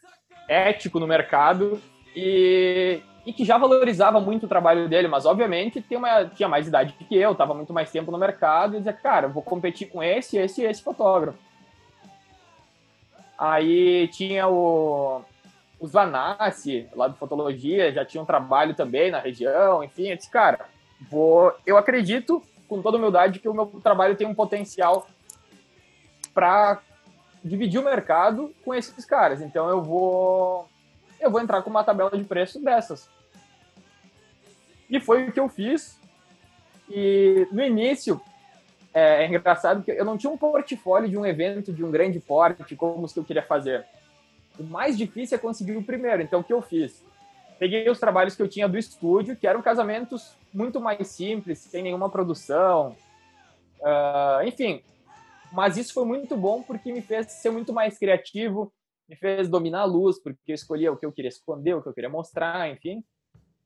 [0.48, 1.82] ético no mercado
[2.16, 6.68] e, e que já valorizava muito o trabalho dele, mas obviamente tinha, uma, tinha mais
[6.68, 10.02] idade que eu, estava muito mais tempo no mercado e dizia, cara, vou competir com
[10.02, 11.38] esse, esse e esse fotógrafo.
[13.44, 15.22] Aí tinha o,
[15.78, 20.30] o Zanassi, lá do Fotologia, já tinha um trabalho também na região, enfim, eu disse,
[20.30, 20.66] cara,
[21.12, 25.06] vou, eu acredito, com toda humildade, que o meu trabalho tem um potencial
[26.34, 26.82] para
[27.44, 29.42] dividir o mercado com esses caras.
[29.42, 30.70] Então eu vou
[31.20, 33.10] eu vou entrar com uma tabela de preço dessas.
[34.90, 36.00] E foi o que eu fiz.
[36.90, 38.22] E no início
[38.94, 42.20] é, é engraçado que eu não tinha um portfólio de um evento de um grande
[42.20, 43.86] porte como os que eu queria fazer.
[44.60, 46.22] O mais difícil é conseguir o primeiro.
[46.22, 47.04] Então o que eu fiz?
[47.58, 51.82] Peguei os trabalhos que eu tinha do estúdio, que eram casamentos muito mais simples, sem
[51.82, 52.96] nenhuma produção.
[53.80, 54.82] Uh, enfim,
[55.52, 58.74] mas isso foi muito bom porque me fez ser muito mais criativo,
[59.08, 61.90] me fez dominar a luz, porque eu escolhia o que eu queria esconder, o que
[61.90, 63.04] eu queria mostrar, enfim.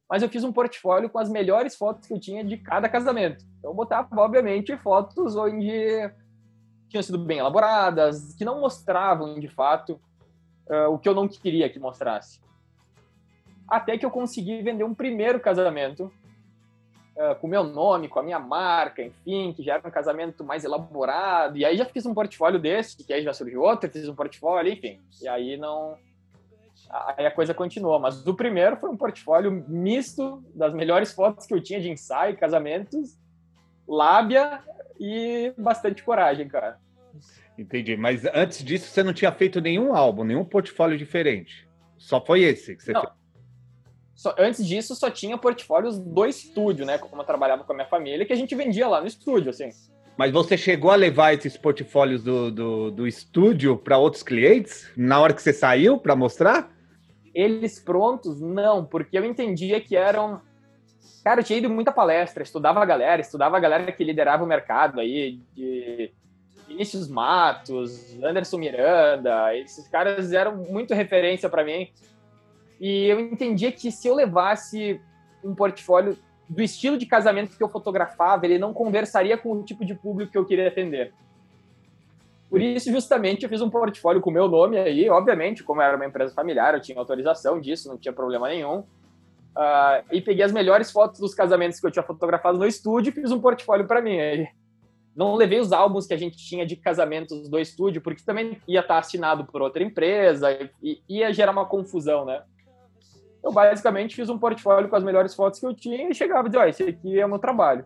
[0.10, 3.46] Mas eu fiz um portfólio com as melhores fotos que eu tinha de cada casamento.
[3.60, 6.10] Então eu botava, obviamente, fotos onde
[6.90, 10.00] tinham sido bem elaboradas, que não mostravam de fato
[10.70, 12.40] uh, o que eu não queria que mostrasse.
[13.68, 16.12] Até que eu consegui vender um primeiro casamento
[17.16, 20.44] uh, com o meu nome, com a minha marca, enfim, que já era um casamento
[20.44, 21.58] mais elaborado.
[21.58, 24.72] E aí já fiz um portfólio desse, que aí já surgiu outro, fiz um portfólio,
[24.72, 25.02] enfim.
[25.22, 25.98] E aí não.
[26.90, 28.00] Aí a coisa continua.
[28.00, 32.38] Mas o primeiro foi um portfólio misto das melhores fotos que eu tinha de ensaio,
[32.38, 33.18] casamentos,
[33.88, 34.62] lábia
[35.00, 36.80] e bastante coragem, cara.
[37.58, 37.98] Entendi.
[37.98, 41.68] Mas antes disso, você não tinha feito nenhum álbum, nenhum portfólio diferente.
[41.98, 43.14] Só foi esse que você não, fez?
[44.16, 46.98] Só, antes disso, só tinha portfólios do estúdio, né?
[46.98, 49.70] Como eu trabalhava com a minha família, que a gente vendia lá no estúdio, assim.
[50.18, 55.20] Mas você chegou a levar esses portfólios do, do, do estúdio para outros clientes na
[55.20, 56.76] hora que você saiu para mostrar?
[57.34, 60.42] Eles prontos, não, porque eu entendia que eram.
[61.24, 64.48] Cara, eu tinha ido muita palestra, estudava a galera, estudava a galera que liderava o
[64.48, 66.12] mercado aí, de
[66.68, 71.90] Vinícius Matos, Anderson Miranda, esses caras eram muito referência para mim.
[72.80, 75.02] E eu entendia que se eu levasse
[75.44, 76.18] um portfólio
[76.50, 80.32] do estilo de casamento que eu fotografava, ele não conversaria com o tipo de público
[80.32, 81.14] que eu queria atender.
[82.50, 85.96] Por isso, justamente, eu fiz um portfólio com o meu nome aí, obviamente, como era
[85.96, 88.80] uma empresa familiar, eu tinha autorização disso, não tinha problema nenhum.
[88.80, 93.14] Uh, e peguei as melhores fotos dos casamentos que eu tinha fotografado no estúdio e
[93.14, 94.18] fiz um portfólio para mim.
[94.20, 94.48] Aí,
[95.16, 98.82] não levei os álbuns que a gente tinha de casamentos do estúdio, porque também ia
[98.82, 100.48] estar assinado por outra empresa
[100.82, 102.44] e ia gerar uma confusão, né?
[103.44, 106.52] Eu basicamente fiz um portfólio com as melhores fotos que eu tinha e chegava e
[106.52, 107.84] dizia, ó, esse aqui é o meu trabalho.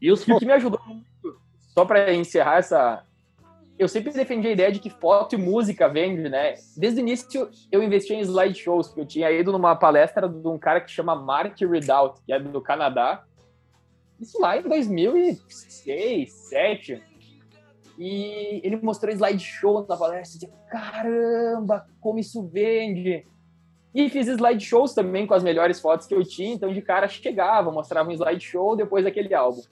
[0.00, 1.38] E os o que me ajudou muito,
[1.74, 3.04] só para encerrar essa.
[3.78, 6.54] Eu sempre defendi a ideia de que foto e música vende, né?
[6.76, 10.58] Desde o início eu investi em slideshows, porque eu tinha ido numa palestra de um
[10.58, 13.24] cara que chama Mark Ridout, que é do Canadá.
[14.18, 15.42] Isso lá em 2006,
[15.84, 17.02] 2007.
[17.98, 23.26] E ele mostrou slideshow na palestra e dizia, caramba, como isso vende!
[23.94, 27.70] E fiz slideshows também com as melhores fotos que eu tinha, então de cara chegava,
[27.70, 29.62] mostrava um slideshow depois daquele álbum.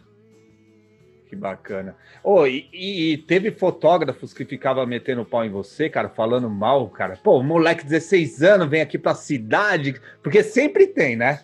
[1.35, 1.97] Que bacana.
[2.23, 7.19] Oh, e, e, teve fotógrafos que ficavam metendo pau em você, cara, falando mal, cara.
[7.23, 11.41] Pô, moleque 16 anos vem aqui pra cidade, porque sempre tem, né?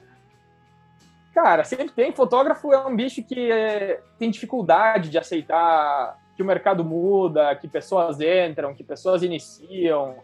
[1.35, 2.13] Cara, sempre tem.
[2.13, 7.67] Fotógrafo é um bicho que é, tem dificuldade de aceitar que o mercado muda, que
[7.67, 10.19] pessoas entram, que pessoas iniciam.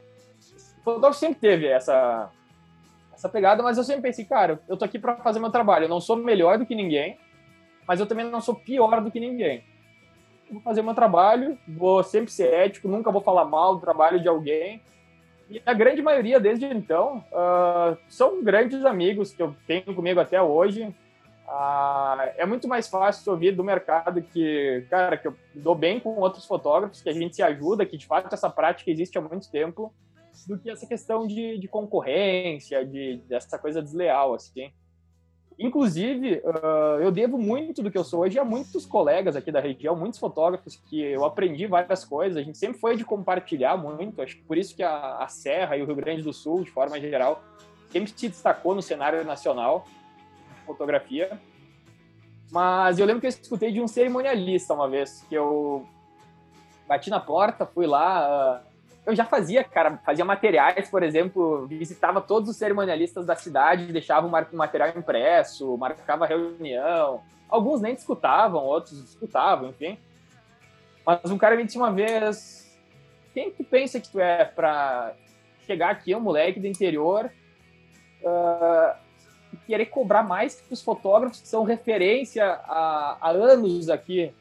[0.84, 2.30] Fotógrafo sempre teve essa,
[3.12, 5.86] essa pegada, mas eu sempre pensei, cara, eu tô aqui para fazer meu trabalho.
[5.86, 7.18] Eu não sou melhor do que ninguém,
[7.86, 9.64] mas eu também não sou pior do que ninguém.
[10.50, 14.28] Vou fazer meu trabalho, vou sempre ser ético, nunca vou falar mal do trabalho de
[14.28, 14.80] alguém.
[15.48, 20.40] E a grande maioria, desde então, uh, são grandes amigos que eu tenho comigo até
[20.40, 20.94] hoje.
[21.46, 26.16] Uh, é muito mais fácil ouvir do mercado que, cara, que eu dou bem com
[26.16, 29.48] outros fotógrafos, que a gente se ajuda, que de fato essa prática existe há muito
[29.48, 29.94] tempo,
[30.48, 34.72] do que essa questão de, de concorrência, de dessa coisa desleal, assim.
[35.58, 39.60] Inclusive, uh, eu devo muito do que eu sou hoje a muitos colegas aqui da
[39.60, 42.36] região, muitos fotógrafos que eu aprendi várias coisas.
[42.36, 44.20] A gente sempre foi de compartilhar muito.
[44.20, 46.70] Acho que por isso que a, a Serra e o Rio Grande do Sul, de
[46.70, 47.42] forma geral,
[47.90, 49.86] sempre se destacou no cenário nacional
[50.66, 51.40] fotografia.
[52.50, 55.86] Mas eu lembro que eu escutei de um cerimonialista uma vez, que eu
[56.86, 58.75] bati na porta, fui lá, uh,
[59.06, 64.26] eu já fazia, cara, fazia materiais, por exemplo, visitava todos os cerimonialistas da cidade, deixava
[64.26, 67.22] um material impresso, marcava reunião.
[67.48, 69.96] Alguns nem discutavam, outros discutavam, enfim.
[71.06, 72.76] Mas um cara me disse uma vez:
[73.32, 75.14] quem tu pensa que tu é para
[75.64, 77.30] chegar aqui, um moleque do interior,
[78.22, 78.96] uh,
[79.52, 84.34] e querer cobrar mais que os fotógrafos que são referência há, há anos aqui?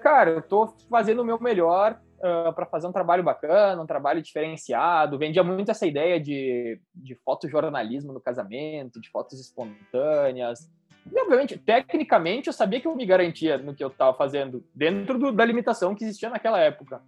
[0.00, 3.86] Cara, eu tô fazendo o meu melhor, uh, ah, para fazer um trabalho bacana, um
[3.86, 5.18] trabalho diferenciado.
[5.18, 10.70] Vendia muito essa ideia de, de fotojornalismo no casamento, de fotos espontâneas.
[11.10, 15.18] E, obviamente, tecnicamente, eu sabia que eu me garantia no que eu estava fazendo, dentro
[15.18, 17.02] do, da limitação que existia naquela época.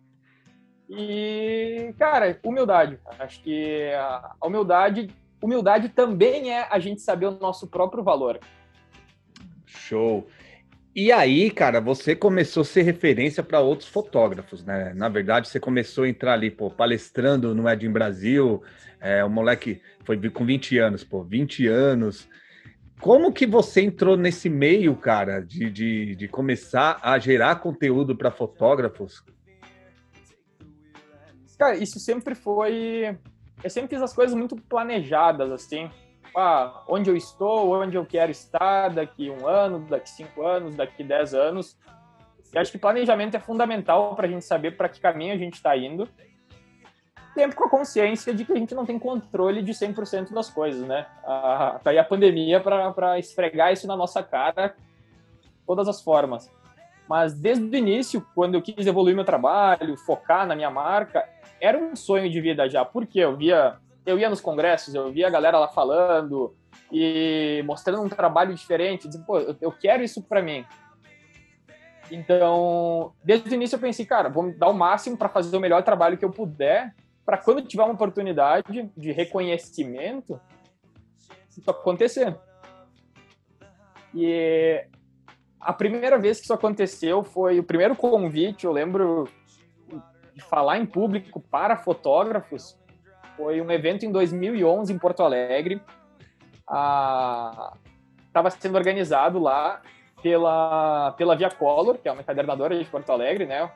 [0.89, 2.99] E, cara, humildade.
[3.19, 5.09] Acho que a humildade,
[5.43, 8.41] humildade também é a gente saber o nosso próprio valor.
[9.65, 10.27] Show.
[10.95, 14.93] E aí, cara, você começou a ser referência para outros fotógrafos, né?
[14.95, 18.63] Na verdade, você começou a entrar ali, pô, palestrando no Ed Brasil.
[19.01, 22.29] É, o moleque foi com 20 anos, pô, 20 anos.
[23.01, 28.31] Como que você entrou nesse meio, cara, de, de, de começar a gerar conteúdo para
[28.31, 29.25] fotógrafos?
[31.59, 33.17] Cara, isso sempre foi.
[33.65, 35.89] Eu sempre fiz as coisas muito planejadas, assim
[36.37, 41.05] ah, onde eu estou, onde eu quero estar daqui um ano, daqui cinco anos, daqui
[41.05, 41.77] dez anos.
[42.53, 45.55] Eu acho que planejamento é fundamental para a gente saber para que caminho a gente
[45.55, 46.09] está indo.
[47.35, 50.87] Sempre com a consciência de que a gente não tem controle de 100% das coisas,
[50.87, 51.07] né?
[51.25, 54.75] Ah, tá aí a pandemia para esfregar isso na nossa cara,
[55.67, 56.51] todas as formas.
[57.09, 61.27] Mas desde o início, quando eu quis evoluir meu trabalho, focar na minha marca,
[61.61, 65.27] era um sonho de vida já, porque eu via eu ia nos congressos, eu via
[65.27, 66.55] a galera lá falando
[66.91, 70.65] e mostrando um trabalho diferente, dizendo, pô, eu quero isso para mim.
[72.11, 75.83] Então, desde o início eu pensei, cara, vou dar o máximo para fazer o melhor
[75.83, 80.39] trabalho que eu puder, para quando tiver uma oportunidade de reconhecimento,
[81.49, 82.37] isso acontecer.
[84.15, 84.85] E
[85.59, 89.29] a primeira vez que isso aconteceu foi o primeiro convite, eu lembro
[90.35, 92.77] de falar em público para fotógrafos,
[93.43, 95.83] foi um evento em 2011 em Porto Alegre.
[98.29, 99.83] Estava sendo organizado lá
[100.23, 103.69] pela, pela Via Color, que é uma encadernadora de Porto Alegre, né?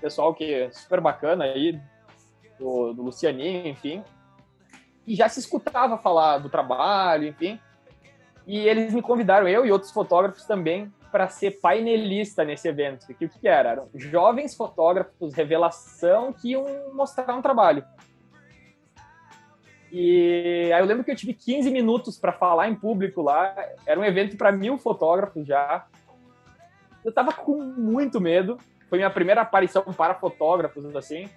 [0.00, 1.80] Pessoal que é super bacana aí,
[2.60, 4.04] do, do Lucianinho, enfim.
[5.04, 7.58] E já se escutava falar do trabalho, enfim.
[8.46, 13.12] E eles me convidaram, eu e outros fotógrafos também, para ser painelista nesse evento.
[13.14, 13.70] Que o que era?
[13.70, 17.84] Eram jovens fotógrafos, revelação, que iam mostrar um trabalho.
[19.94, 23.54] E aí eu lembro que eu tive 15 minutos para falar em público lá.
[23.84, 25.86] Era um evento para mil fotógrafos já.
[27.04, 28.56] Eu tava com muito medo.
[28.88, 31.28] Foi minha primeira aparição para fotógrafos, assim.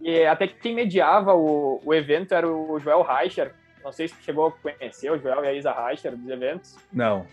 [0.00, 3.52] E até que quem mediava o, o evento era o Joel Reicher.
[3.82, 6.76] Não sei se chegou a conhecer o Joel e a Isa Reicher dos eventos.
[6.92, 7.26] Não.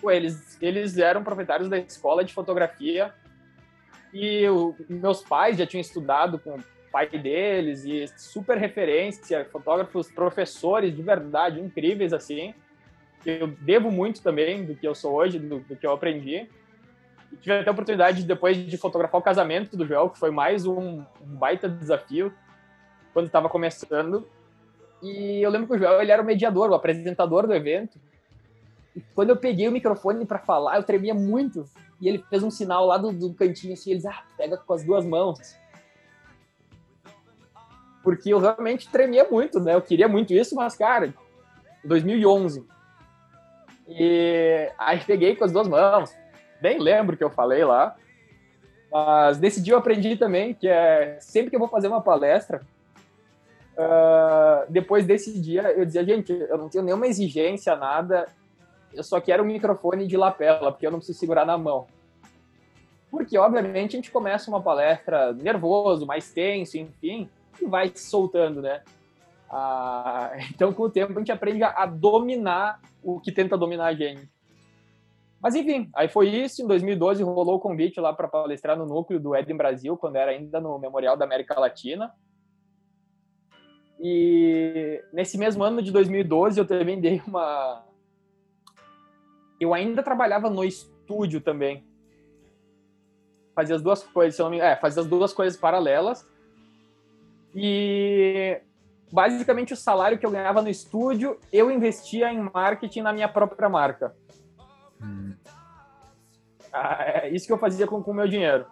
[0.00, 3.12] Pô, eles, eles eram proprietários da escola de fotografia.
[4.14, 6.58] E o, meus pais já tinham estudado com
[6.90, 12.54] pai deles e super referência, fotógrafos, professores de verdade incríveis assim.
[13.24, 16.48] Eu devo muito também do que eu sou hoje, do, do que eu aprendi.
[17.32, 20.64] E tive até a oportunidade depois de fotografar o casamento do Joel, que foi mais
[20.64, 22.32] um, um baita desafio
[23.12, 24.28] quando estava começando.
[25.02, 27.98] E eu lembro que o Joel ele era o mediador, o apresentador do evento.
[28.94, 31.66] E quando eu peguei o microfone para falar, eu tremia muito.
[32.00, 34.84] E ele fez um sinal lá do, do cantinho assim, eles, ah, pega com as
[34.84, 35.38] duas mãos
[38.06, 39.74] porque eu realmente tremia muito, né?
[39.74, 41.12] Eu queria muito isso, mas, cara,
[41.82, 42.64] 2011.
[43.88, 46.14] E aí peguei com as duas mãos.
[46.62, 47.96] Nem lembro o que eu falei lá.
[48.92, 52.62] Mas nesse dia eu aprendi também que é sempre que eu vou fazer uma palestra,
[53.78, 58.26] Uh, depois desse dia, eu dizia, gente, eu não tenho nenhuma exigência, nada,
[58.94, 61.86] eu só quero um microfone de lapela, porque eu não preciso segurar na mão.
[63.10, 67.28] Porque, obviamente, a gente começa uma palestra nervoso, mais tenso, enfim,
[67.62, 68.82] e vai se soltando, né?
[69.50, 73.94] Ah, então, com o tempo, a gente aprende a, dominar o que tenta dominar a
[73.94, 74.28] gente.
[75.40, 76.62] Mas, enfim, aí foi isso.
[76.62, 80.32] Em 2012, rolou o convite lá para palestrar no núcleo do Eden Brasil, quando era
[80.32, 82.12] ainda no Memorial da América Latina.
[84.00, 87.84] E nesse mesmo ano de 2012, eu também dei uma.
[89.60, 91.86] Eu ainda trabalhava no estúdio também.
[93.54, 94.60] Fazia as duas coisas, se não me...
[94.60, 96.28] é, fazia as duas coisas paralelas.
[97.58, 98.60] E
[99.10, 103.66] basicamente o salário que eu ganhava no estúdio, eu investia em marketing na minha própria
[103.66, 104.14] marca.
[105.02, 105.34] Hum.
[106.70, 108.66] Ah, é isso que eu fazia com o meu dinheiro.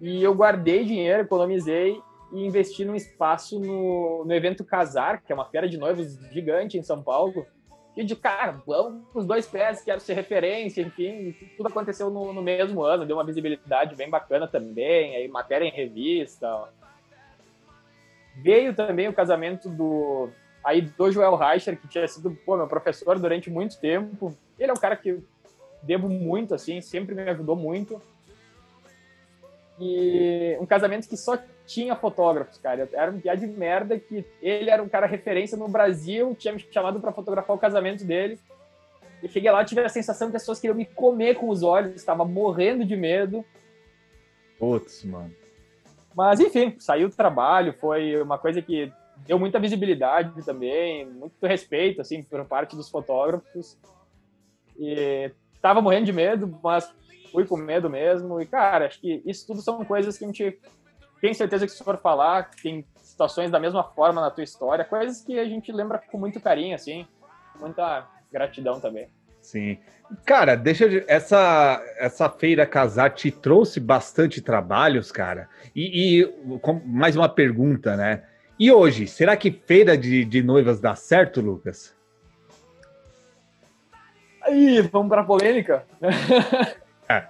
[0.00, 2.00] E eu guardei dinheiro, economizei
[2.32, 6.78] e investi num espaço no, no evento Casar, que é uma feira de noivos gigante
[6.78, 7.46] em São Paulo.
[7.94, 12.32] E de cara, vamos com os dois pés, quero ser referência, enfim, tudo aconteceu no,
[12.32, 16.48] no mesmo ano, deu uma visibilidade bem bacana também, aí matéria em revista,
[18.42, 20.30] Veio também o casamento do
[20.64, 24.36] aí do Joel Reicher, que tinha sido pô, meu professor durante muito tempo.
[24.58, 25.22] Ele é um cara que
[25.82, 28.00] devo muito, assim, sempre me ajudou muito.
[29.80, 32.88] E um casamento que só tinha fotógrafos, cara.
[32.92, 36.60] Era um piada de merda que ele era um cara referência no Brasil, tinha me
[36.70, 38.38] chamado para fotografar o casamento dele.
[39.22, 41.94] E cheguei lá, tive a sensação que as pessoas queriam me comer com os olhos,
[41.96, 43.44] estava morrendo de medo.
[44.58, 45.34] Putz, mano.
[46.18, 52.00] Mas, enfim, saiu do trabalho, foi uma coisa que deu muita visibilidade também, muito respeito,
[52.00, 53.78] assim, por parte dos fotógrafos.
[54.76, 55.30] E
[55.62, 56.92] tava morrendo de medo, mas
[57.30, 58.40] fui com medo mesmo.
[58.40, 60.58] E, cara, acho que isso tudo são coisas que a gente
[61.20, 65.22] tem certeza que se for falar, tem situações da mesma forma na tua história, coisas
[65.22, 67.06] que a gente lembra com muito carinho, assim,
[67.60, 69.08] muita gratidão também.
[69.48, 69.78] Sim.
[70.26, 71.04] Cara, deixa eu...
[71.08, 75.48] essa essa feira casar te trouxe bastante trabalhos, cara.
[75.74, 78.24] E, e com, mais uma pergunta, né?
[78.58, 81.96] E hoje, será que feira de, de noivas dá certo, Lucas?
[84.42, 85.82] Aí, vamos para polêmica.
[87.08, 87.26] É.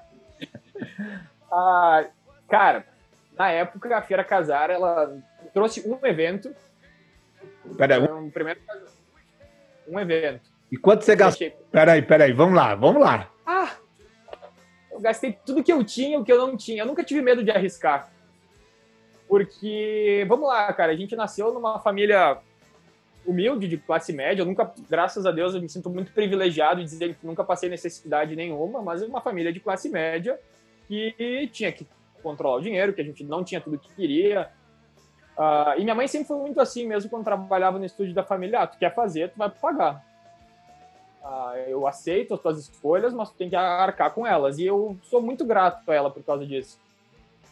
[1.53, 2.05] ah,
[2.49, 2.85] cara,
[3.39, 5.17] na época a feira casar ela
[5.55, 6.53] trouxe um evento.
[7.77, 8.25] Pera, um...
[8.27, 8.59] um primeiro
[9.87, 11.51] um evento e quanto você gastou?
[11.71, 13.31] Peraí, peraí, vamos lá, vamos lá.
[13.47, 13.71] Ah,
[14.91, 16.83] eu gastei tudo que eu tinha, o que eu não tinha.
[16.83, 18.11] Eu nunca tive medo de arriscar.
[19.27, 22.39] Porque, vamos lá, cara, a gente nasceu numa família
[23.25, 24.43] humilde, de classe média.
[24.43, 27.69] Eu nunca, graças a Deus, eu me sinto muito privilegiado de dizer que nunca passei
[27.69, 30.39] necessidade nenhuma, mas é uma família de classe média
[30.87, 31.87] que tinha que
[32.23, 34.51] controlar o dinheiro, que a gente não tinha tudo que queria.
[35.37, 38.61] Uh, e minha mãe sempre foi muito assim, mesmo quando trabalhava no estúdio da família.
[38.61, 40.08] Ah, tu quer fazer, tu vai pagar.
[41.23, 44.59] Ah, eu aceito as tuas escolhas, mas tu tem que arcar com elas.
[44.59, 46.79] E eu sou muito grato a ela por causa disso.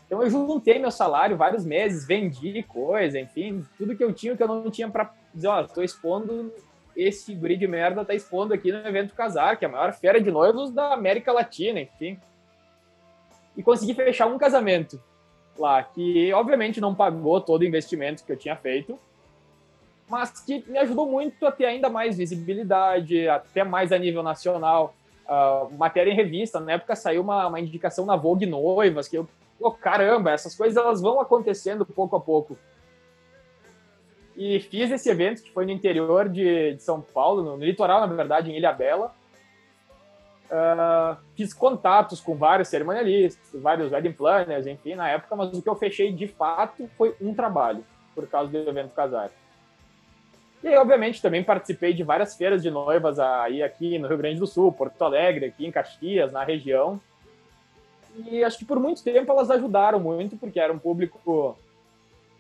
[0.07, 4.43] Então eu juntei meu salário vários meses, vendi coisa, enfim, tudo que eu tinha que
[4.43, 6.53] eu não tinha para dizer, ó, oh, estou expondo
[6.97, 10.21] esse guri de merda tá expondo aqui no evento Casar, que é a maior feira
[10.21, 12.19] de noivos da América Latina, enfim.
[13.57, 15.01] E consegui fechar um casamento
[15.59, 18.99] lá, que obviamente não pagou todo o investimento que eu tinha feito,
[20.09, 24.95] mas que me ajudou muito a ter ainda mais visibilidade, até mais a nível nacional.
[25.27, 29.29] Uh, matéria em revista, na época saiu uma, uma indicação na Vogue Noivas, que eu,
[29.59, 32.57] oh, caramba, essas coisas elas vão acontecendo pouco a pouco.
[34.37, 38.01] E fiz esse evento, que foi no interior de, de São Paulo, no, no, litoral,
[38.01, 39.13] na verdade, em Ilha Bela.
[40.45, 45.69] Uh, fiz contatos com vários cerimonialistas, vários wedding planners, enfim, na época, mas o que
[45.69, 47.85] eu fechei de fato foi um trabalho,
[48.15, 49.33] por causa do evento Casar.
[50.67, 54.41] E aí, obviamente, também participei de várias feiras de noivas aí aqui no Rio Grande
[54.41, 57.01] do Sul, Porto Alegre, aqui em Caxias, na região.
[58.27, 61.57] E acho que por muito tempo elas ajudaram muito, porque era um público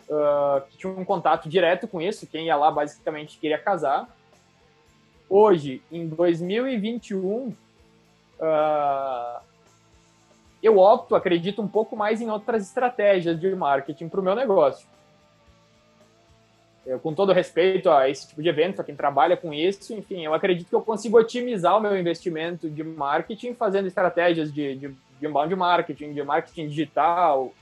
[0.08, 2.26] uh, que tinha um contato direto com isso.
[2.26, 4.08] Quem ia lá basicamente queria casar.
[5.30, 7.54] Hoje, em 2021,
[8.40, 9.40] uh,
[10.60, 14.95] eu opto, acredito um pouco mais em outras estratégias de marketing para o meu negócio
[16.86, 20.24] eu, com todo respeito a esse tipo de evento, a quem trabalha com isso, enfim,
[20.24, 24.88] eu acredito que eu consigo otimizar o meu investimento de marketing fazendo estratégias de, de,
[24.88, 27.52] de inbound marketing, de marketing digital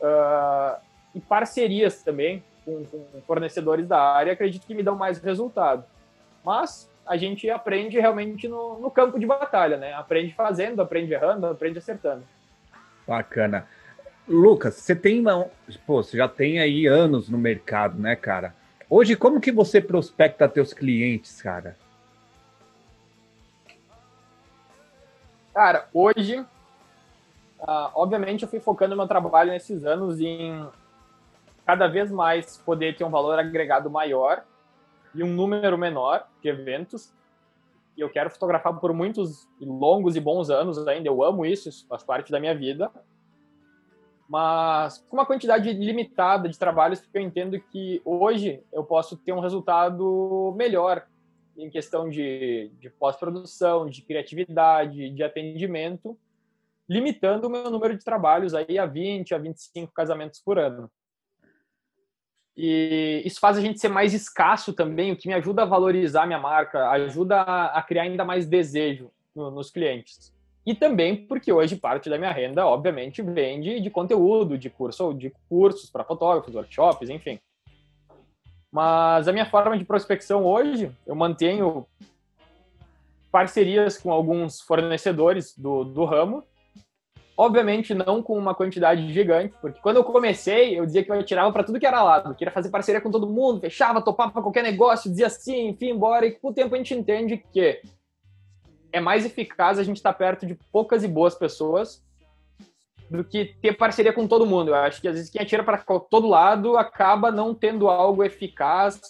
[0.00, 0.80] uh,
[1.12, 5.84] e parcerias também com, com, fornecedores da área, acredito que me dão mais resultado.
[6.44, 9.92] Mas a gente aprende realmente no, no campo de batalha, né?
[9.92, 12.22] Aprende fazendo, aprende errando, aprende acertando.
[13.06, 13.66] Bacana.
[14.28, 15.22] Lucas, você tem
[15.86, 18.54] pô, você já tem aí anos no mercado, né, cara?
[18.88, 21.76] Hoje, como que você prospecta teus clientes, cara?
[25.52, 30.66] Cara, hoje, uh, obviamente, eu fui focando meu trabalho nesses anos em
[31.66, 34.44] cada vez mais poder ter um valor agregado maior
[35.14, 37.12] e um número menor de eventos.
[37.96, 41.08] E eu quero fotografar por muitos longos e bons anos ainda.
[41.08, 42.90] Eu amo isso, isso faz parte da minha vida.
[44.32, 49.30] Mas com uma quantidade limitada de trabalhos, porque eu entendo que hoje eu posso ter
[49.30, 51.06] um resultado melhor
[51.54, 56.18] em questão de, de pós-produção, de criatividade, de atendimento,
[56.88, 60.90] limitando o meu número de trabalhos aí a 20, a 25 casamentos por ano.
[62.56, 66.26] E isso faz a gente ser mais escasso também, o que me ajuda a valorizar
[66.26, 70.32] minha marca, ajuda a, criar ainda mais desejo no, nos clientes.
[70.64, 75.12] E também porque hoje parte da minha renda, obviamente, vem de, de conteúdo, de curso,
[75.12, 77.40] de cursos para fotógrafos, workshops, enfim.
[78.70, 81.86] Mas a minha forma de prospecção hoje, eu mantenho
[83.30, 86.44] parcerias com alguns fornecedores do, do ramo.
[87.36, 91.50] Obviamente não com uma quantidade gigante, porque quando eu comecei, eu dizia que eu atirava
[91.50, 95.10] para tudo que era lado, queria fazer parceria com todo mundo, fechava, topava qualquer negócio,
[95.10, 96.26] dizia sim, enfim, embora.
[96.26, 97.80] E com o tempo a gente entende que
[98.92, 102.04] é mais eficaz a gente estar tá perto de poucas e boas pessoas
[103.10, 104.68] do que ter parceria com todo mundo.
[104.68, 109.00] Eu acho que às vezes quem atira para todo lado acaba não tendo algo eficaz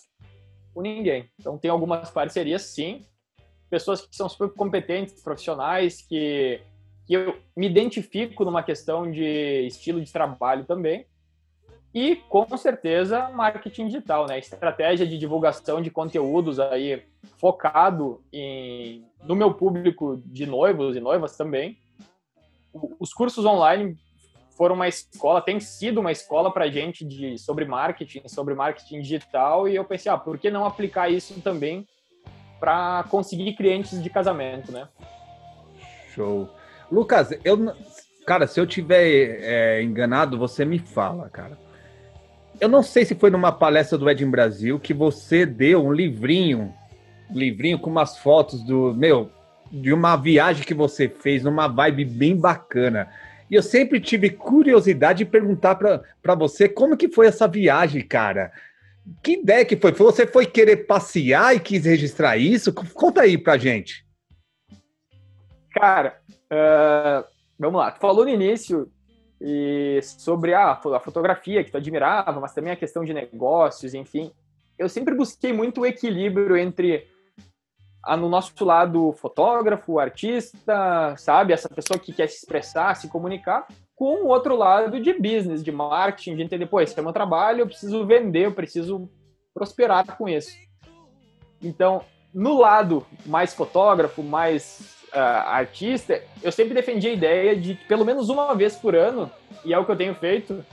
[0.74, 1.30] com ninguém.
[1.38, 3.04] Então tem algumas parcerias, sim.
[3.70, 6.60] Pessoas que são super competentes, profissionais, que,
[7.06, 11.06] que eu me identifico numa questão de estilo de trabalho também.
[11.94, 14.38] E, com certeza, marketing digital, né?
[14.38, 17.02] Estratégia de divulgação de conteúdos aí
[17.36, 21.78] focado em, no meu público de noivos e noivas também
[22.98, 23.96] os cursos online
[24.56, 29.68] foram uma escola, tem sido uma escola para gente de sobre marketing, sobre marketing digital
[29.68, 31.86] e eu pensei, ah, por que não aplicar isso também
[32.60, 34.88] para conseguir clientes de casamento, né?
[36.14, 36.48] Show,
[36.90, 37.74] Lucas, eu,
[38.26, 41.58] cara, se eu tiver é, enganado, você me fala, cara.
[42.60, 46.72] Eu não sei se foi numa palestra do Ed Brasil que você deu um livrinho,
[47.30, 49.30] um livrinho com umas fotos do meu
[49.70, 53.08] de uma viagem que você fez, numa vibe bem bacana.
[53.50, 58.52] E eu sempre tive curiosidade de perguntar para você como que foi essa viagem, cara.
[59.22, 59.92] Que ideia que foi?
[59.92, 62.72] Você foi querer passear e quis registrar isso?
[62.72, 64.06] Conta aí pra gente.
[65.72, 66.18] Cara,
[66.52, 67.24] uh,
[67.58, 67.90] vamos lá.
[67.90, 68.90] Tu falou no início
[69.44, 74.30] e sobre a, a fotografia que tu admirava, mas também a questão de negócios, enfim.
[74.78, 77.08] Eu sempre busquei muito o equilíbrio entre
[78.18, 81.52] no nosso lado fotógrafo, artista, sabe?
[81.52, 83.66] Essa pessoa que quer se expressar, se comunicar,
[83.96, 87.60] com o outro lado de business, de marketing, de entender, pô, esse é meu trabalho,
[87.60, 89.08] eu preciso vender, eu preciso
[89.52, 90.56] prosperar com isso.
[91.60, 97.84] Então, no lado mais fotógrafo, mais uh, artista, eu sempre defendi a ideia de que
[97.86, 99.30] pelo menos uma vez por ano,
[99.64, 100.64] e é o que eu tenho feito,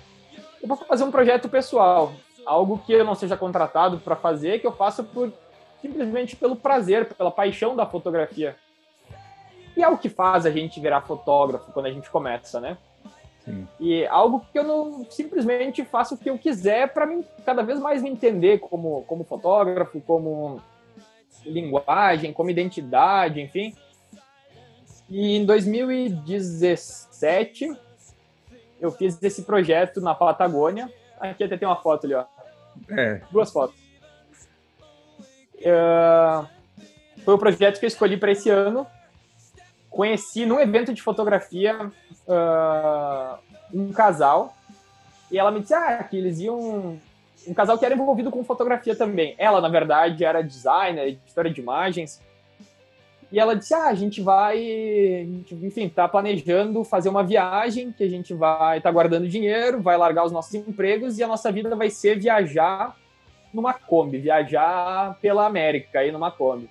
[0.61, 2.13] eu vou fazer um projeto pessoal,
[2.45, 5.31] algo que eu não seja contratado para fazer, que eu faça por
[5.81, 8.55] simplesmente pelo prazer, pela paixão da fotografia.
[9.77, 12.77] E é o que faz a gente virar fotógrafo quando a gente começa, né?
[13.45, 13.67] Sim.
[13.79, 17.79] E algo que eu não simplesmente faço o que eu quiser para mim cada vez
[17.79, 20.61] mais me entender como, como fotógrafo, como
[21.45, 23.73] linguagem, como identidade, enfim.
[25.09, 27.75] E em 2017
[28.79, 30.89] eu fiz esse projeto na Patagônia.
[31.19, 32.23] Aqui até tem uma foto ali, ó.
[32.89, 33.21] É.
[33.31, 33.75] Duas fotos.
[35.55, 36.47] Uh,
[37.25, 38.87] foi o projeto que eu escolhi para esse ano.
[39.89, 41.91] Conheci num evento de fotografia
[42.27, 43.37] uh,
[43.73, 44.55] um casal
[45.31, 46.99] e ela me disse ah, que eles iam.
[47.47, 49.33] Um casal que era envolvido com fotografia também.
[49.37, 52.21] Ela, na verdade, era designer, editora de imagens.
[53.31, 54.59] E ela disse: Ah, a gente vai,
[55.51, 60.25] enfim, tá planejando fazer uma viagem que a gente vai tá guardando dinheiro, vai largar
[60.25, 62.95] os nossos empregos e a nossa vida vai ser viajar
[63.53, 66.69] numa Kombi, viajar pela América aí numa Kombi.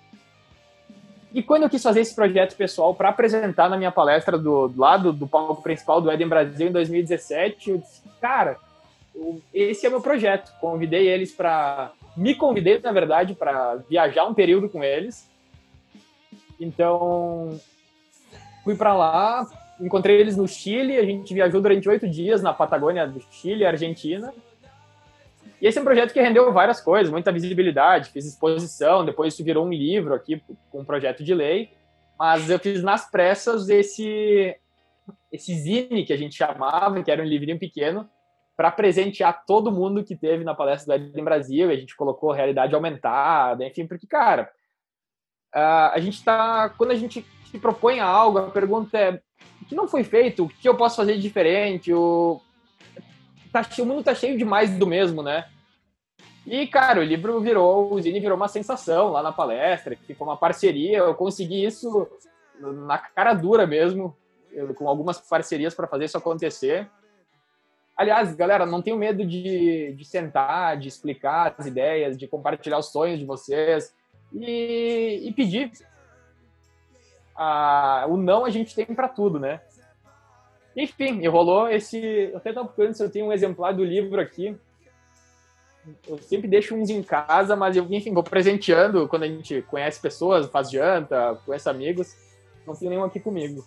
[1.33, 5.13] E quando eu quis fazer esse projeto pessoal para apresentar na minha palestra do lado
[5.13, 8.57] do palco principal do Eden Brasil em 2017, eu disse, cara,
[9.53, 10.51] esse é meu projeto.
[10.61, 11.93] Convidei eles para.
[12.17, 15.29] Me convidei, na verdade, para viajar um período com eles.
[16.61, 17.61] Então,
[18.65, 19.47] fui para lá,
[19.81, 24.33] encontrei eles no Chile, a gente viajou durante oito dias na Patagônia do Chile, Argentina.
[25.61, 29.45] E esse é um projeto que rendeu várias coisas, muita visibilidade, fiz exposição, depois isso
[29.45, 31.71] virou um livro aqui com um projeto de lei,
[32.19, 34.57] mas eu fiz nas pressas esse
[35.33, 38.09] esse zine que a gente chamava, que era um livrinho pequeno,
[38.57, 41.71] para presentear todo mundo que teve na palestra do em Brasil.
[41.71, 44.51] E a gente colocou realidade aumentada, enfim, porque, cara,
[45.53, 46.69] a gente está.
[46.71, 49.21] Quando a gente se propõe a algo, a pergunta é:
[49.63, 50.45] o que não foi feito?
[50.45, 51.93] O que eu posso fazer de diferente?
[51.93, 52.41] O,
[53.53, 55.47] tá, o mundo tá cheio demais do mesmo, né?
[56.47, 60.37] E, cara, o livro virou, o Zine virou uma sensação lá na palestra, ficou uma
[60.37, 60.99] parceria.
[60.99, 62.09] Eu consegui isso
[62.59, 64.17] na cara dura mesmo,
[64.77, 66.89] com algumas parcerias para fazer isso acontecer.
[67.95, 72.93] Aliás, galera, não tenho medo de, de sentar, de explicar as ideias, de compartilhar os
[72.93, 73.93] sonhos de vocês
[74.33, 75.71] e, e pedir.
[77.35, 79.61] Ah, o não a gente tem para tudo, né?
[80.77, 81.99] Enfim, rolou esse.
[81.99, 84.57] Eu até estava procurando se eu tenho um exemplar do livro aqui.
[86.07, 90.01] Eu sempre deixo uns em casa, mas eu, enfim, vou presenteando quando a gente conhece
[90.01, 92.15] pessoas, faz janta, conhece amigos.
[92.67, 93.67] Não tenho nenhum aqui comigo.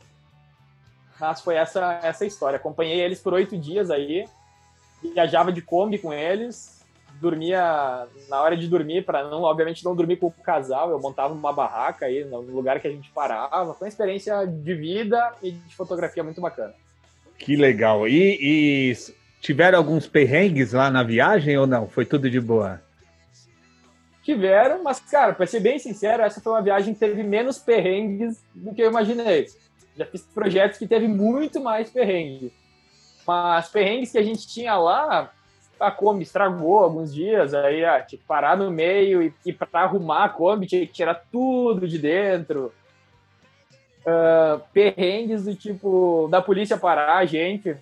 [1.19, 2.57] Mas foi essa, essa história.
[2.57, 4.25] Acompanhei eles por oito dias aí,
[5.01, 6.80] viajava de Kombi com eles,
[7.21, 10.89] dormia na hora de dormir, para não, obviamente, não dormir com o casal.
[10.89, 13.73] Eu montava uma barraca aí no lugar que a gente parava.
[13.75, 16.73] Foi uma experiência de vida e de fotografia muito bacana.
[17.37, 18.07] Que legal.
[18.07, 18.97] E, e
[19.39, 21.87] tiveram alguns perrengues lá na viagem ou não?
[21.87, 22.81] Foi tudo de boa?
[24.23, 28.43] Tiveram, mas, cara, pra ser bem sincero, essa foi uma viagem que teve menos perrengues
[28.53, 29.47] do que eu imaginei.
[29.97, 32.51] Já fiz projetos que teve muito mais perrengue.
[33.27, 35.31] Mas perrengues que a gente tinha lá,
[35.81, 39.81] a Kombi estragou alguns dias, aí ah, tinha que parar no meio e, e para
[39.81, 42.71] arrumar a Kombi tinha que tirar tudo de dentro.
[44.01, 47.75] Uh, perrengues do tipo da polícia parar a gente.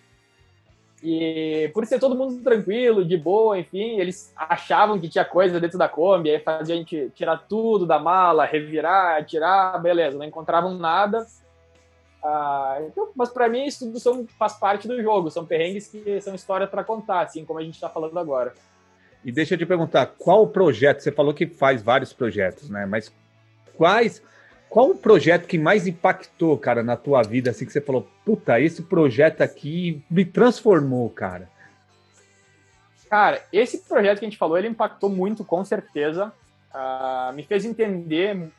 [1.01, 5.77] E por ser todo mundo tranquilo, de boa, enfim, eles achavam que tinha coisa dentro
[5.77, 10.77] da Kombi, aí fazia a gente tirar tudo da mala, revirar, tirar, beleza, não encontravam
[10.77, 11.25] nada.
[12.23, 16.19] Ah, então, mas para mim isso tudo são, faz parte do jogo, são perrengues que
[16.19, 18.53] são história para contar, assim como a gente está falando agora.
[19.23, 21.01] E deixa eu te perguntar, qual o projeto?
[21.01, 22.85] Você falou que faz vários projetos, né?
[22.85, 23.11] Mas
[23.75, 24.21] quais?
[24.69, 28.59] Qual o projeto que mais impactou, cara, na tua vida, assim que você falou, puta,
[28.59, 31.49] esse projeto aqui me transformou, cara?
[33.09, 36.31] Cara, esse projeto que a gente falou, ele impactou muito, com certeza.
[36.71, 38.51] Uh, me fez entender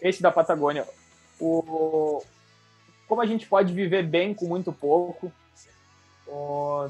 [0.00, 0.86] esse da Patagônia.
[1.40, 2.22] O,
[3.12, 5.30] como a gente pode viver bem com muito pouco,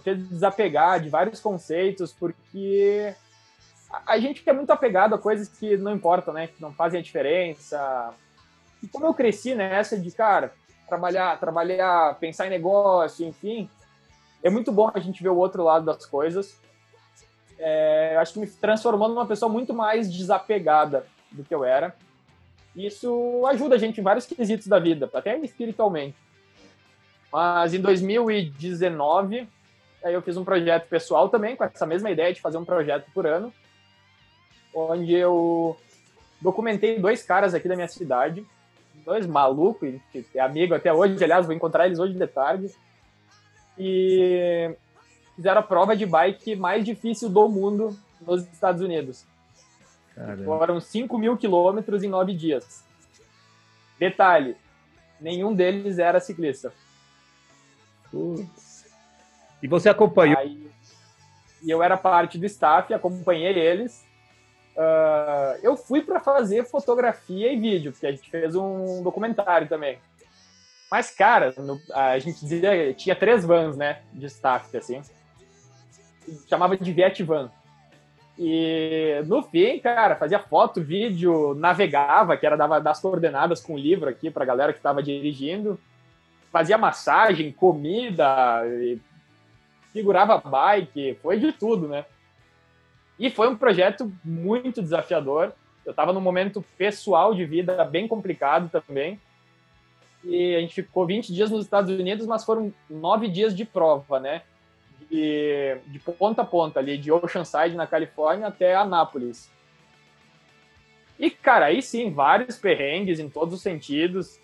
[0.04, 3.12] ter desapegar de vários conceitos, porque
[4.06, 6.46] a gente é muito apegado a coisas que não importam, né?
[6.46, 8.14] Que não fazem a diferença.
[8.80, 10.52] E como eu cresci nessa de, cara,
[10.86, 13.68] trabalhar, trabalhar, pensar em negócio, enfim,
[14.44, 16.56] é muito bom a gente ver o outro lado das coisas.
[17.58, 21.96] É, acho que me transformou numa pessoa muito mais desapegada do que eu era.
[22.74, 26.16] Isso ajuda a gente em vários quesitos da vida, até espiritualmente.
[27.30, 29.48] Mas em 2019,
[30.04, 33.10] aí eu fiz um projeto pessoal também, com essa mesma ideia de fazer um projeto
[33.12, 33.52] por ano,
[34.74, 35.76] onde eu
[36.40, 38.44] documentei dois caras aqui da minha cidade,
[39.04, 42.70] dois malucos, que é amigo até hoje, aliás, vou encontrar eles hoje de tarde,
[43.78, 44.74] e
[45.36, 49.26] fizeram a prova de bike mais difícil do mundo nos Estados Unidos.
[50.14, 50.44] Caramba.
[50.44, 52.84] Foram 5 mil quilômetros em nove dias.
[53.98, 54.56] Detalhe,
[55.20, 56.72] nenhum deles era ciclista.
[58.10, 58.86] Putz.
[59.62, 60.38] E você acompanhou?
[60.38, 60.70] Aí,
[61.62, 64.04] e eu era parte do staff, acompanhei eles.
[64.76, 69.98] Uh, eu fui para fazer fotografia e vídeo, porque a gente fez um documentário também.
[70.90, 75.00] Mas, cara, no, a gente dizia, tinha três vans, né, de staff, assim.
[76.48, 77.50] Chamava de Viet Van.
[78.45, 83.78] E no fim, cara, fazia foto, vídeo, navegava, que era dava das coordenadas com o
[83.78, 85.78] livro aqui pra galera que estava dirigindo.
[86.51, 88.64] Fazia massagem, comida,
[89.93, 92.05] segurava bike, foi de tudo, né?
[93.16, 95.53] E foi um projeto muito desafiador.
[95.86, 99.20] Eu estava num momento pessoal de vida bem complicado também.
[100.24, 104.18] E a gente ficou 20 dias nos Estados Unidos, mas foram nove dias de prova,
[104.18, 104.43] né?
[105.12, 109.50] De, de ponta a ponta ali, de Oceanside, na Califórnia, até Anápolis.
[111.18, 114.40] E, cara, aí sim, vários perrengues em todos os sentidos.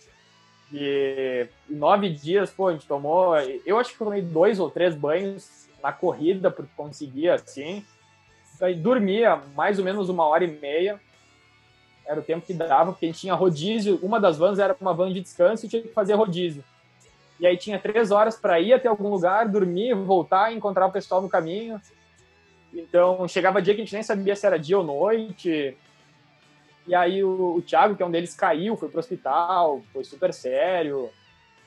[0.71, 3.35] E nove dias, pô, a gente tomou.
[3.65, 7.83] Eu acho que tomei dois ou três banhos na corrida, porque conseguia assim.
[8.61, 11.01] Aí dormia mais ou menos uma hora e meia.
[12.05, 13.99] Era o tempo que dava, porque a gente tinha rodízio.
[14.03, 16.63] Uma das vans era uma van de descanso e tinha que fazer rodízio.
[17.41, 21.23] E aí tinha três horas para ir até algum lugar, dormir, voltar, encontrar o pessoal
[21.23, 21.81] no caminho.
[22.73, 25.77] Então chegava dia que a gente nem sabia se era dia ou noite.
[26.87, 30.33] E aí o, o Thiago, que é um deles, caiu, foi pro hospital, foi super
[30.33, 31.11] sério.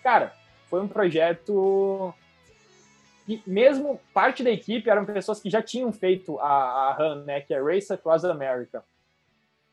[0.04, 0.34] Cara,
[0.70, 2.14] foi um projeto
[3.26, 7.54] que mesmo parte da equipe eram pessoas que já tinham feito a, a né, que
[7.54, 8.84] é Race Across America.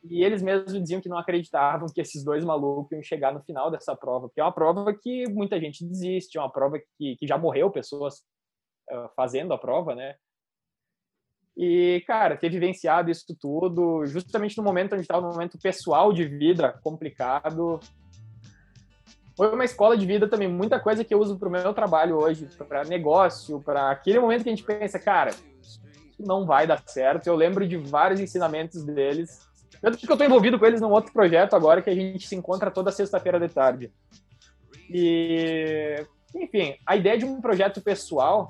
[0.05, 3.71] E eles mesmos diziam que não acreditavam que esses dois malucos iam chegar no final
[3.71, 7.27] dessa prova, porque é uma prova que muita gente desiste, é uma prova que, que
[7.27, 8.23] já morreu pessoas
[8.91, 10.15] uh, fazendo a prova, né?
[11.57, 16.25] E, cara, ter vivenciado isso tudo, justamente no momento onde estava, no momento pessoal de
[16.25, 17.81] vida complicado,
[19.37, 20.47] foi uma escola de vida também.
[20.47, 24.45] Muita coisa que eu uso para o meu trabalho hoje, para negócio, para aquele momento
[24.45, 25.33] que a gente pensa, cara,
[26.19, 27.27] não vai dar certo.
[27.27, 29.48] Eu lembro de vários ensinamentos deles.
[29.81, 32.35] Tanto que eu estou envolvido com eles num outro projeto agora que a gente se
[32.35, 33.93] encontra toda sexta-feira de tarde.
[34.91, 36.05] E,
[36.35, 38.49] enfim, a ideia de um projeto pessoal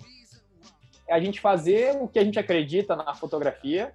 [1.06, 3.94] é a gente fazer o que a gente acredita na fotografia,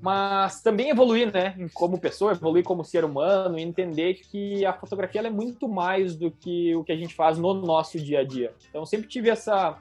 [0.00, 5.20] mas também evoluir, né, como pessoa, evoluir como ser humano, e entender que a fotografia
[5.20, 8.52] é muito mais do que o que a gente faz no nosso dia a dia.
[8.68, 9.78] Então, sempre tive essa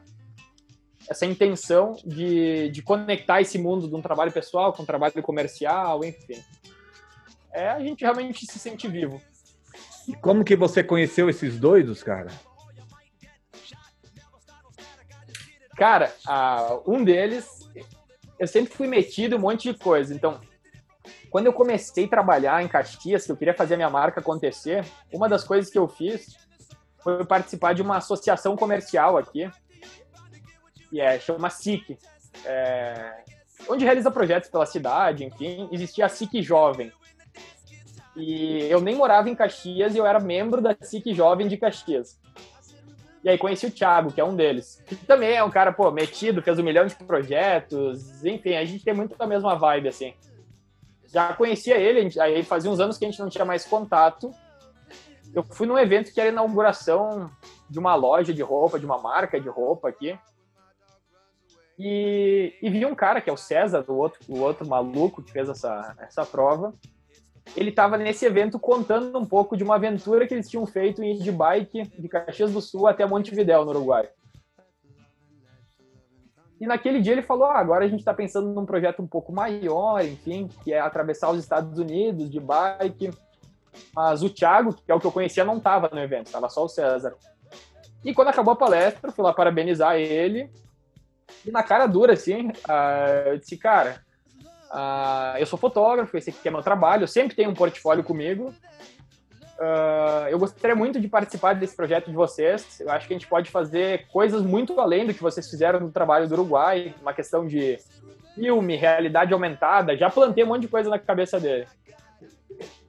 [1.09, 6.03] essa intenção de, de conectar esse mundo de um trabalho pessoal com um trabalho comercial,
[6.03, 6.41] enfim.
[7.53, 9.21] É, a gente realmente se sente vivo.
[10.07, 12.29] E como que você conheceu esses doidos, cara?
[15.75, 16.13] Cara,
[16.85, 17.47] um deles,
[18.39, 20.13] eu sempre fui metido em um monte de coisa.
[20.13, 20.39] Então,
[21.29, 24.85] quando eu comecei a trabalhar em Caxias, que eu queria fazer a minha marca acontecer,
[25.11, 26.37] uma das coisas que eu fiz
[26.99, 29.49] foi participar de uma associação comercial aqui,
[30.91, 31.97] que é, chama SIC,
[32.45, 33.23] é,
[33.67, 36.91] onde realiza projetos pela cidade, enfim, existia a SIC Jovem.
[38.15, 42.19] E eu nem morava em Caxias e eu era membro da SIC Jovem de Caxias.
[43.23, 44.83] E aí conheci o Thiago, que é um deles.
[44.85, 48.25] Que também é um cara, pô, metido, fez um milhão de projetos.
[48.25, 50.13] Enfim, a gente tem muito a mesma vibe, assim.
[51.05, 54.33] Já conhecia ele, aí fazia uns anos que a gente não tinha mais contato.
[55.33, 57.29] Eu fui num evento que era a inauguração
[57.69, 60.17] de uma loja de roupa, de uma marca de roupa aqui.
[61.83, 65.31] E, e vi um cara, que é o César, o outro, o outro maluco que
[65.31, 66.73] fez essa, essa prova
[67.55, 71.17] ele estava nesse evento contando um pouco de uma aventura que eles tinham feito em
[71.17, 74.09] de bike de Caxias do Sul até Montevidéu, no Uruguai.
[76.59, 79.33] E naquele dia ele falou: ah, agora a gente está pensando num projeto um pouco
[79.33, 83.11] maior, enfim, que é atravessar os Estados Unidos de bike.
[83.95, 86.63] Mas o Thiago, que é o que eu conhecia, não estava no evento, estava só
[86.63, 87.15] o César.
[88.03, 90.49] E quando acabou a palestra, fui lá parabenizar ele.
[91.45, 94.01] E na cara dura, assim, uh, eu disse: cara,
[94.71, 98.53] Uh, eu sou fotógrafo, esse aqui é meu trabalho, eu sempre tenho um portfólio comigo.
[99.59, 102.79] Uh, eu gostaria muito de participar desse projeto de vocês.
[102.79, 105.91] Eu acho que a gente pode fazer coisas muito além do que vocês fizeram no
[105.91, 107.77] trabalho do Uruguai, uma questão de
[108.33, 109.95] filme, realidade aumentada.
[109.97, 111.67] Já plantei um monte de coisa na cabeça dele.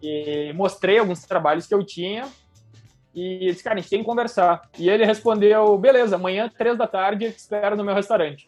[0.00, 2.28] E mostrei alguns trabalhos que eu tinha.
[3.14, 4.68] E disse, cara, a gente tem que conversar.
[4.78, 8.46] E ele respondeu: beleza, amanhã, três da tarde, espero no meu restaurante.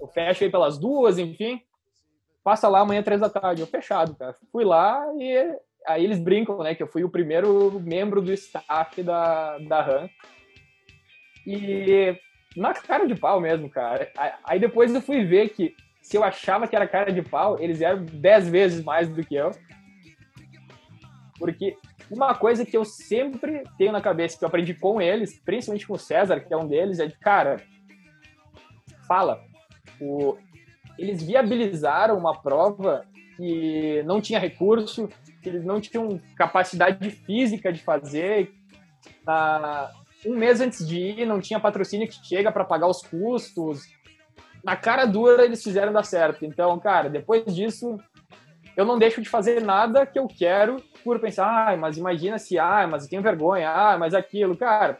[0.00, 1.62] Eu fecho aí pelas duas, enfim
[2.42, 3.62] passa lá amanhã, três da tarde.
[3.62, 4.34] Eu, fechado, cara.
[4.50, 5.56] Fui lá e
[5.86, 10.10] aí eles brincam, né, que eu fui o primeiro membro do staff da, da RAM.
[11.46, 12.16] E
[12.56, 14.10] na cara de pau mesmo, cara.
[14.44, 17.80] Aí depois eu fui ver que se eu achava que era cara de pau, eles
[17.80, 19.50] eram dez vezes mais do que eu.
[21.38, 21.76] Porque
[22.10, 25.94] uma coisa que eu sempre tenho na cabeça, que eu aprendi com eles, principalmente com
[25.94, 27.62] o César, que é um deles, é de, cara,
[29.06, 29.40] fala.
[30.00, 30.36] O,
[30.98, 33.06] eles viabilizaram uma prova
[33.36, 35.08] que não tinha recurso,
[35.40, 38.52] que eles não tinham capacidade física de fazer.
[40.26, 43.88] Um mês antes de ir, não tinha patrocínio que chega para pagar os custos.
[44.62, 46.44] Na cara dura, eles fizeram dar certo.
[46.44, 47.96] Então, cara, depois disso,
[48.80, 52.58] eu não deixo de fazer nada que eu quero por pensar, ah, mas imagina se,
[52.58, 54.56] ah, mas eu tenho vergonha, ah, mas aquilo.
[54.56, 54.98] Cara,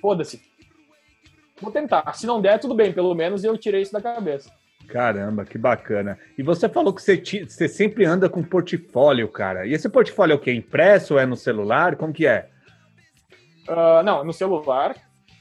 [0.00, 0.42] foda-se.
[1.60, 2.12] Vou tentar.
[2.14, 4.50] Se não der, tudo bem, pelo menos eu tirei isso da cabeça.
[4.88, 6.18] Caramba, que bacana.
[6.36, 9.66] E você falou que você, te, você sempre anda com portfólio, cara.
[9.66, 10.52] E esse portfólio é o quê?
[10.52, 11.96] Impresso é no celular?
[11.96, 12.50] Como que é?
[13.68, 14.94] Uh, não, no celular.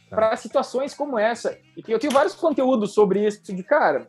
[0.09, 0.15] Tá.
[0.15, 1.57] Para situações como essa.
[1.75, 3.53] E eu tenho vários conteúdos sobre isso.
[3.53, 4.07] De cara,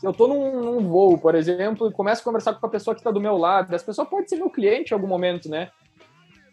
[0.00, 2.94] se eu estou num, num, voo, por exemplo, e começo a conversar com a pessoa
[2.94, 5.70] que está do meu lado, essa pessoa pode ser meu cliente em algum momento, né?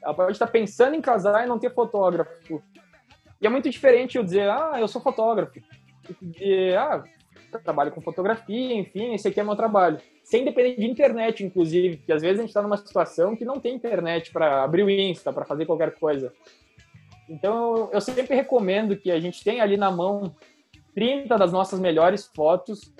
[0.03, 2.61] Ela pode estar pensando em casar e não ter fotógrafo.
[3.39, 5.61] E é muito diferente eu dizer, ah, eu sou fotógrafo.
[6.41, 7.01] E, ah,
[7.63, 9.97] trabalho com fotografia, enfim, esse aqui é meu trabalho.
[10.25, 13.61] Sem depender de internet, inclusive, porque às vezes a gente está numa situação que não
[13.61, 16.33] tem internet para abrir o Insta, para fazer qualquer coisa.
[17.29, 20.35] Então, eu sempre recomendo que a gente tenha ali na mão
[20.93, 22.93] 30 das nossas melhores fotos,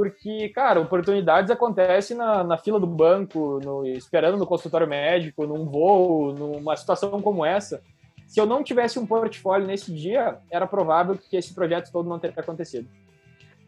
[0.00, 5.66] porque, cara, oportunidades acontecem na, na fila do banco, no, esperando no consultório médico, num
[5.66, 7.82] voo, numa situação como essa.
[8.26, 12.18] se eu não tivesse um portfólio nesse dia, era provável que esse projeto todo não
[12.18, 12.88] teria acontecido.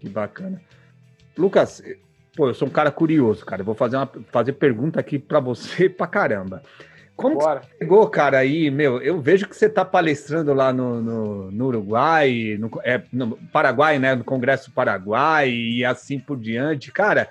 [0.01, 0.59] Que bacana.
[1.37, 1.83] Lucas,
[2.35, 3.61] pô, eu sou um cara curioso, cara.
[3.61, 6.63] Eu vou fazer uma fazer pergunta aqui para você pra caramba.
[7.23, 7.61] Como Bora.
[7.61, 11.51] que você chegou, cara, aí, meu, eu vejo que você está palestrando lá no, no,
[11.53, 16.91] no Uruguai, no, é, no Paraguai, né, no Congresso Paraguai e assim por diante.
[16.91, 17.29] Cara,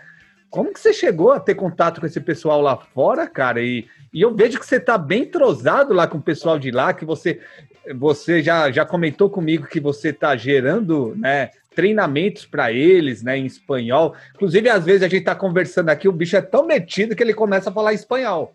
[0.49, 3.61] como que você chegou a ter contato com esse pessoal lá fora, cara?
[3.61, 6.93] E, e eu vejo que você está bem entrosado lá com o pessoal de lá,
[6.93, 7.41] que você,
[7.95, 13.45] você já, já comentou comigo que você está gerando, né, treinamentos para eles, né, em
[13.45, 14.15] espanhol.
[14.35, 17.33] Inclusive, às vezes a gente está conversando aqui, o bicho é tão metido que ele
[17.33, 18.53] começa a falar espanhol.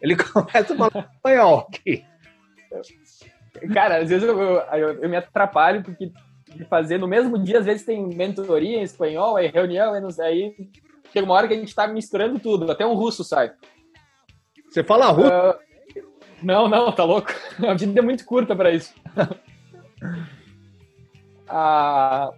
[0.00, 2.04] Ele começa a falar espanhol aqui.
[3.72, 6.12] Cara, às vezes eu, eu, eu, me atrapalho porque
[6.54, 10.54] de fazer no mesmo dia, às vezes tem mentoria em espanhol, aí reunião, aí, aí
[11.12, 13.52] chega uma hora que a gente tá misturando tudo, até um russo sai.
[14.70, 15.28] Você fala russo?
[15.28, 15.54] Uh,
[16.42, 17.32] não, não, tá louco.
[17.66, 18.94] A vida é muito curta para isso.
[21.48, 22.32] ah,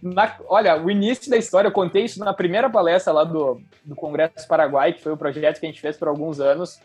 [0.00, 3.96] na, olha, o início da história, eu contei isso na primeira palestra lá do, do
[3.96, 6.80] Congresso Paraguai, que foi o projeto que a gente fez por alguns anos.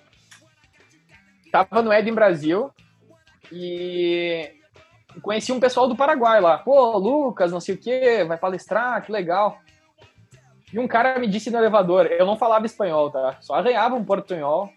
[1.52, 2.72] Tava no Eden Brasil
[3.52, 4.52] e
[5.22, 6.58] conheci um pessoal do Paraguai lá.
[6.58, 9.60] Pô, Lucas, não sei o que, vai palestrar, que legal.
[10.74, 13.38] E um cara me disse no elevador, eu não falava espanhol, tá?
[13.42, 14.72] Só arranhava um portunhol.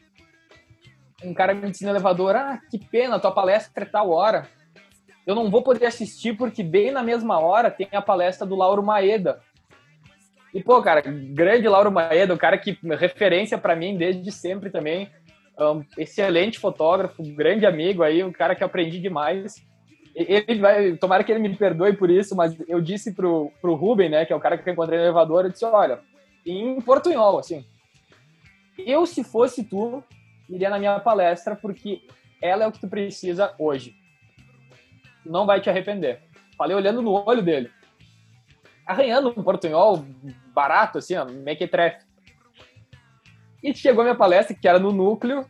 [1.25, 4.47] Um cara me disse no elevador, ah, que pena, tua palestra é tal hora
[5.27, 8.83] eu não vou poder assistir porque bem na mesma hora tem a palestra do Lauro
[8.83, 9.41] Maeda.
[10.55, 15.11] E, pô, cara, grande Lauro Maeda, um cara que referência para mim desde sempre também.
[15.59, 19.57] Um excelente fotógrafo, grande amigo aí, um cara que aprendi demais.
[20.15, 24.09] Ele vai, tomara que ele me perdoe por isso, mas eu disse pro, pro Ruben,
[24.09, 26.01] né, que é o cara que eu encontrei no elevador, eu disse, olha,
[26.47, 27.67] em portunhol, assim,
[28.79, 30.03] eu, se fosse tu,
[30.49, 32.01] iria na minha palestra, porque
[32.41, 33.95] ela é o que tu precisa hoje
[35.27, 36.23] não vai te arrepender.
[36.57, 37.71] Falei olhando no olho dele.
[38.87, 40.05] Arranhando um portunhol
[40.55, 42.05] barato, assim, ó, mequetrefe.
[43.63, 45.41] E chegou a minha palestra, que era no núcleo.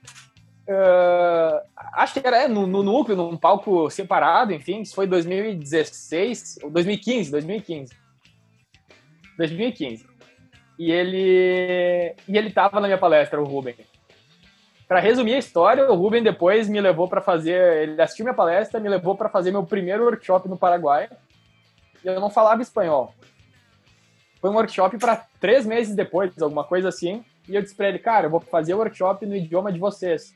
[0.68, 1.60] Uh,
[1.92, 4.80] acho que era é, no, no, núcleo, num palco separado, enfim.
[4.80, 7.94] Isso foi 2016, ou 2015, 2015.
[9.38, 10.06] 2015.
[10.78, 13.76] E ele, e ele tava na minha palestra, o Ruben.
[14.88, 17.88] Para resumir a história, o Ruben depois me levou para fazer.
[17.88, 21.08] Ele assistiu minha palestra, me levou para fazer meu primeiro workshop no Paraguai.
[22.04, 23.12] Eu não falava espanhol.
[24.40, 27.24] Foi um workshop para três meses depois, alguma coisa assim.
[27.48, 30.32] E eu disse para ele, cara, eu vou fazer o workshop no idioma de vocês.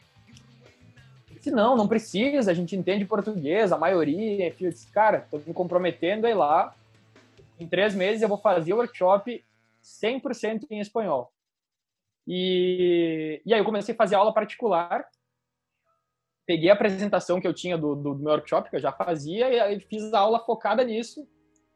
[1.29, 4.53] Ele disse, não, não precisa, a gente entende português, a maioria.
[4.59, 6.75] Eu disse, cara, tô me comprometendo a ir lá.
[7.59, 9.45] Em três meses eu vou fazer o workshop
[9.81, 11.31] 100% em espanhol.
[12.33, 15.05] E, e aí eu comecei a fazer aula particular.
[16.47, 19.51] Peguei a apresentação que eu tinha do, do, do meu workshop, que eu já fazia,
[19.51, 21.27] e aí fiz a aula focada nisso.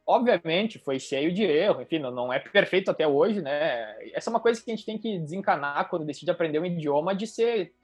[0.06, 3.96] Obviamente, foi cheio de erro, enfim, não, não é perfeito até hoje, né?
[4.12, 7.16] Essa é uma coisa que a gente tem que desencanar quando decide aprender um idioma,
[7.16, 7.74] de ser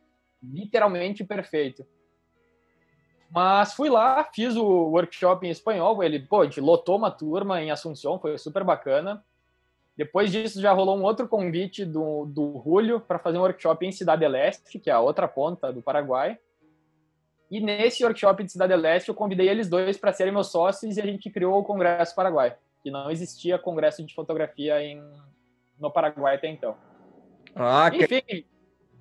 [0.40, 1.84] literalmente perfeito.
[3.32, 7.60] Mas fui lá, fiz o workshop em espanhol, ele, pô, a gente lotou uma turma
[7.60, 9.24] em Assunção, foi super bacana.
[10.00, 13.92] Depois disso, já rolou um outro convite do, do Julio para fazer um workshop em
[13.92, 16.38] Cidade Leste, que é a outra ponta do Paraguai.
[17.50, 21.00] E nesse workshop de Cidade Leste, eu convidei eles dois para serem meus sócios e
[21.02, 25.04] a gente criou o Congresso Paraguai, que não existia congresso de fotografia em,
[25.78, 26.74] no Paraguai até então.
[27.54, 28.44] Ah, Enfim, quer,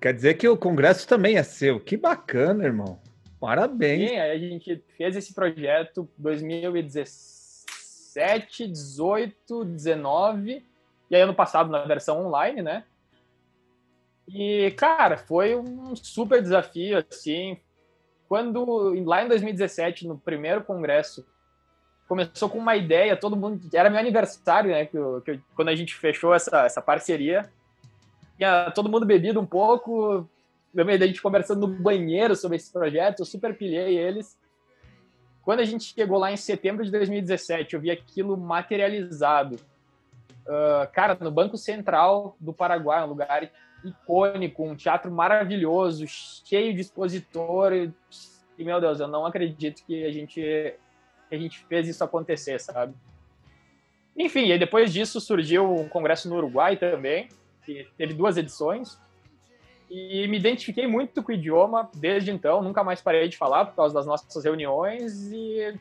[0.02, 1.80] quer dizer que o congresso também é seu.
[1.80, 3.00] Que bacana, irmão.
[3.40, 4.10] Parabéns.
[4.10, 10.68] Sim, aí a gente fez esse projeto 2017, 18, 19
[11.10, 12.84] e aí ano passado na versão online, né?
[14.28, 17.58] E, cara, foi um super desafio, assim.
[18.28, 21.26] Quando, lá em 2017, no primeiro congresso,
[22.06, 23.60] começou com uma ideia, todo mundo.
[23.74, 24.86] Era meu aniversário, né?
[24.86, 27.50] Que, eu, que eu, quando a gente fechou essa, essa parceria.
[28.36, 30.28] Tinha todo mundo bebido um pouco.
[30.72, 34.38] Lembro da gente conversando no banheiro sobre esse projeto, eu super pilhei eles.
[35.42, 39.56] Quando a gente chegou lá em setembro de 2017, eu vi aquilo materializado
[40.50, 43.50] uh, cara, no Banco Central do Paraguai, um lugar
[43.84, 47.92] icônico, um teatro maravilhoso, cheio de expositores.
[48.58, 52.58] E, meu Deus, eu não acredito que a gente, que a gente fez isso acontecer,
[52.58, 52.94] sabe?
[54.16, 57.28] Enfim, e depois disso surgiu um congresso no Uruguai também,
[57.64, 58.98] que teve duas edições.
[59.88, 63.74] E me identifiquei muito com o idioma desde então, nunca mais parei de falar por
[63.74, 65.74] causa das nossas reuniões e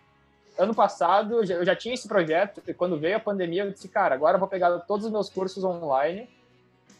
[0.59, 4.13] ano passado eu já tinha esse projeto e quando veio a pandemia eu disse, cara,
[4.13, 6.29] agora eu vou pegar todos os meus cursos online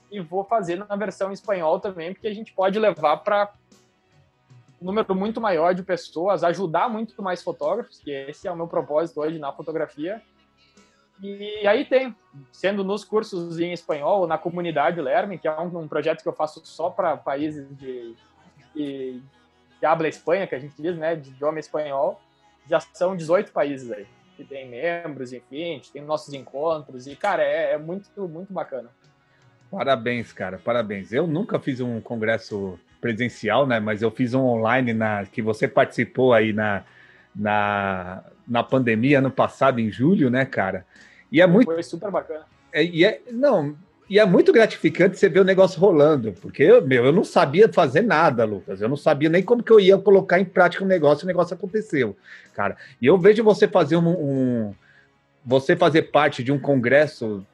[0.09, 3.53] e vou fazer na versão em espanhol também, porque a gente pode levar para
[4.81, 8.67] um número muito maior de pessoas, ajudar muito mais fotógrafos, que esse é o meu
[8.67, 10.21] propósito hoje na fotografia.
[11.21, 12.15] E aí tem,
[12.49, 16.33] sendo nos cursos em espanhol, na comunidade Lerme, que é um, um projeto que eu
[16.33, 18.15] faço só para países de,
[18.73, 19.21] de,
[19.79, 22.21] de habla Espanha, que a gente diz, né, de idioma espanhol,
[22.69, 24.05] já são 18 países aí,
[24.37, 28.89] que tem membros, enfim, tem nossos encontros, e, cara, é, é muito, muito bacana.
[29.71, 31.11] Parabéns, cara, parabéns.
[31.11, 33.79] Eu nunca fiz um congresso presencial, né?
[33.79, 36.83] Mas eu fiz um online na que você participou aí na,
[37.35, 40.85] na, na pandemia ano passado, em julho, né, cara?
[41.31, 41.65] E é muito.
[41.65, 42.45] Foi super bacana.
[42.73, 43.75] É, e é, não,
[44.09, 48.01] e é muito gratificante você ver o negócio rolando, porque, meu, eu não sabia fazer
[48.01, 48.81] nada, Lucas.
[48.81, 51.27] Eu não sabia nem como que eu ia colocar em prática o um negócio, o
[51.27, 52.17] negócio aconteceu,
[52.55, 52.75] cara.
[52.99, 54.75] E eu vejo você fazer um, um
[55.45, 57.45] você fazer parte de um congresso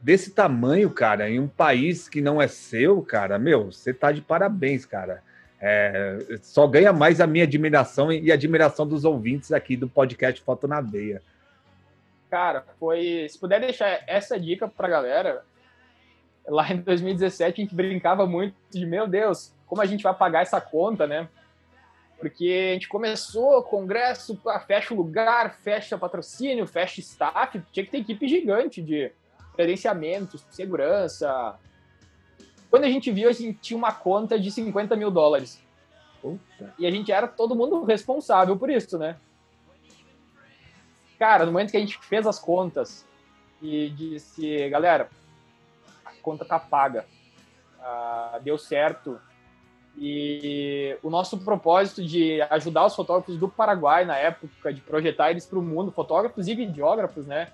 [0.00, 4.22] desse tamanho, cara, em um país que não é seu, cara, meu, você tá de
[4.22, 5.22] parabéns, cara.
[5.60, 10.40] É, só ganha mais a minha admiração e a admiração dos ouvintes aqui do podcast
[10.40, 11.20] Foto na Veia.
[12.30, 13.26] Cara, foi.
[13.28, 15.42] Se puder deixar essa dica pra galera,
[16.50, 20.42] lá em 2017 a gente brincava muito de meu Deus, como a gente vai pagar
[20.42, 21.28] essa conta, né?
[22.18, 27.98] Porque a gente começou congresso, fecha o lugar, fecha patrocínio, fecha staff, tinha que ter
[27.98, 29.10] equipe gigante de
[29.54, 31.58] credenciamento, segurança.
[32.68, 35.62] Quando a gente viu, a gente tinha uma conta de 50 mil dólares.
[36.20, 36.74] Puta.
[36.78, 39.16] E a gente era todo mundo responsável por isso, né?
[41.18, 43.06] Cara, no momento que a gente fez as contas
[43.62, 45.08] e disse, galera,
[46.20, 47.04] conta tá paga,
[47.78, 49.20] uh, deu certo.
[49.96, 55.44] E o nosso propósito de ajudar os fotógrafos do Paraguai na época, de projetar eles
[55.44, 57.48] para o mundo, fotógrafos e videógrafos, né?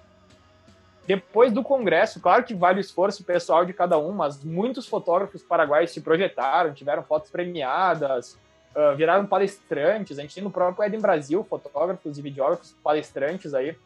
[1.07, 5.43] Depois do congresso, claro que vale o esforço pessoal de cada um, mas muitos fotógrafos
[5.43, 8.37] paraguaios se projetaram, tiveram fotos premiadas,
[8.75, 10.19] uh, viraram palestrantes.
[10.19, 13.77] A gente tem no próprio Eden Brasil fotógrafos e videógrafos palestrantes aí.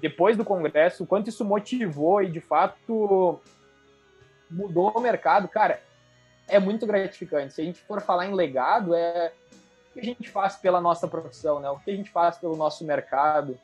[0.00, 3.40] Depois do congresso, o quanto isso motivou e de fato
[4.50, 5.80] mudou o mercado, cara,
[6.48, 7.54] é muito gratificante.
[7.54, 9.32] Se a gente for falar em legado, é
[9.90, 11.68] o que a gente faz pela nossa profissão, né?
[11.70, 13.58] O que a gente faz pelo nosso mercado.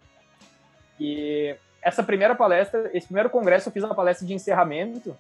[1.01, 5.17] E essa primeira palestra, esse primeiro congresso, eu fiz uma palestra de encerramento.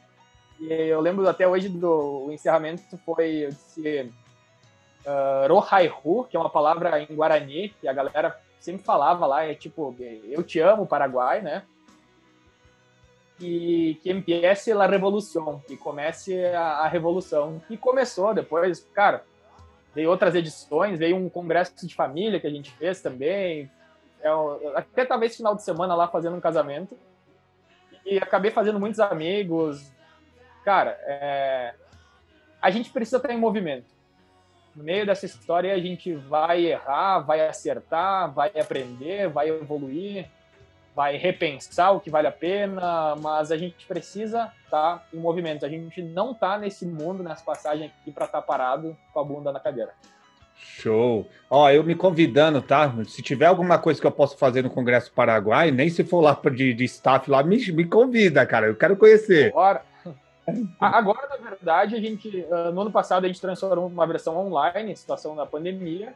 [0.61, 4.12] E eu lembro até hoje do encerramento foi, eu disse,
[5.05, 9.55] uh, Rohaihu, que é uma palavra em Guarani, que a galera sempre falava lá, é
[9.55, 9.95] tipo,
[10.25, 11.65] eu te amo, Paraguai, né?
[13.39, 17.61] E que empiece a revolução, que comece a, a revolução.
[17.69, 19.23] E começou depois, cara,
[19.95, 23.71] veio outras edições, veio um congresso de família que a gente fez também,
[24.23, 26.97] eu, é até talvez final de semana lá fazendo um casamento.
[28.07, 29.93] E acabei fazendo muitos amigos.
[30.65, 31.75] Cara, é,
[32.62, 33.93] a gente precisa estar em movimento.
[34.75, 40.27] No meio dessa história, a gente vai errar, vai acertar, vai aprender, vai evoluir,
[40.95, 45.64] vai repensar o que vale a pena, mas a gente precisa estar em movimento.
[45.64, 49.25] A gente não está nesse mundo, nessa passagem aqui, para estar tá parado com a
[49.25, 49.93] bunda na cadeira.
[50.57, 51.29] Show.
[51.51, 52.93] Ó, eu me convidando, tá?
[53.07, 56.41] Se tiver alguma coisa que eu possa fazer no Congresso Paraguai, nem se for lá
[56.55, 58.66] de, de staff lá, me, me convida, cara.
[58.66, 59.49] Eu quero conhecer.
[59.49, 59.83] Agora,
[60.80, 64.97] agora, na verdade, a gente, ah, no ano passado, a gente transformou uma versão online,
[64.97, 66.14] situação da pandemia.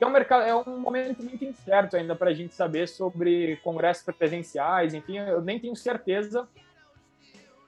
[0.00, 4.02] É um, mercado, é um momento muito incerto ainda para a gente saber sobre congressos
[4.16, 6.48] presenciais, enfim, eu nem tenho certeza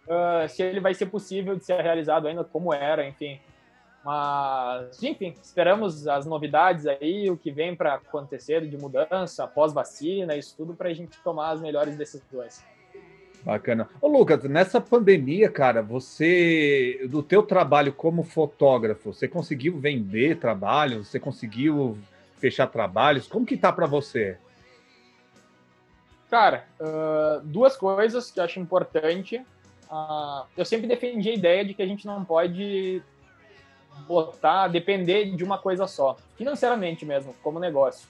[0.06, 3.38] uh, se ele vai ser possível de ser realizado ainda como era, enfim.
[4.04, 10.56] Mas, enfim, esperamos as novidades aí, o que vem para acontecer de mudança, pós-vacina, isso
[10.56, 12.64] tudo para a gente tomar as melhores decisões.
[13.44, 13.88] Bacana.
[14.00, 21.08] Ô, Lucas, nessa pandemia, cara, você, do teu trabalho como fotógrafo, você conseguiu vender trabalhos?
[21.08, 21.98] Você conseguiu
[22.38, 23.26] fechar trabalhos?
[23.26, 24.38] Como que tá para você?
[26.30, 29.44] Cara, uh, duas coisas que eu acho importante.
[29.90, 33.02] Uh, eu sempre defendi a ideia de que a gente não pode
[34.06, 38.08] botar, depender de uma coisa só, financeiramente mesmo, como negócio.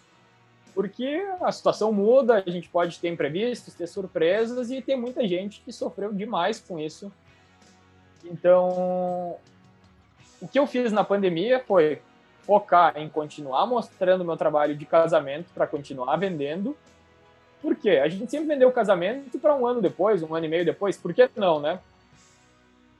[0.74, 5.60] Porque a situação muda, a gente pode ter imprevistos, ter surpresas e tem muita gente
[5.60, 7.12] que sofreu demais com isso.
[8.24, 9.36] Então,
[10.40, 12.00] o que eu fiz na pandemia foi
[12.42, 16.76] focar em continuar mostrando meu trabalho de casamento para continuar vendendo.
[17.60, 18.00] Por quê?
[18.02, 20.96] A gente sempre vendeu o casamento para um ano depois, um ano e meio depois.
[20.96, 21.78] Por que não, né?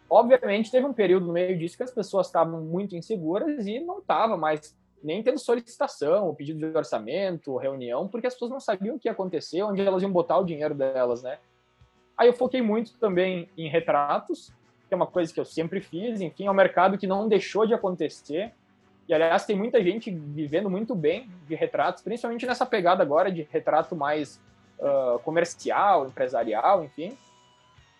[0.08, 3.98] Obviamente, teve um período no meio disso que as pessoas estavam muito inseguras e não
[3.98, 8.98] estava mais nem tendo solicitação, pedido de orçamento, reunião, porque as pessoas não sabiam o
[8.98, 11.38] que ia acontecer, onde elas iam botar o dinheiro delas, né?
[12.16, 14.52] Aí eu foquei muito também em retratos,
[14.88, 17.66] que é uma coisa que eu sempre fiz, enfim, é um mercado que não deixou
[17.66, 18.52] de acontecer.
[19.08, 23.42] E, aliás, tem muita gente vivendo muito bem de retratos, principalmente nessa pegada agora de
[23.50, 24.40] retrato mais
[24.78, 27.16] uh, comercial, empresarial, enfim.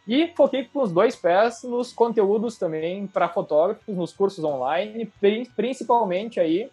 [0.06, 5.10] E foquei com os dois pés nos conteúdos também para fotógrafos, nos cursos online,
[5.56, 6.70] principalmente aí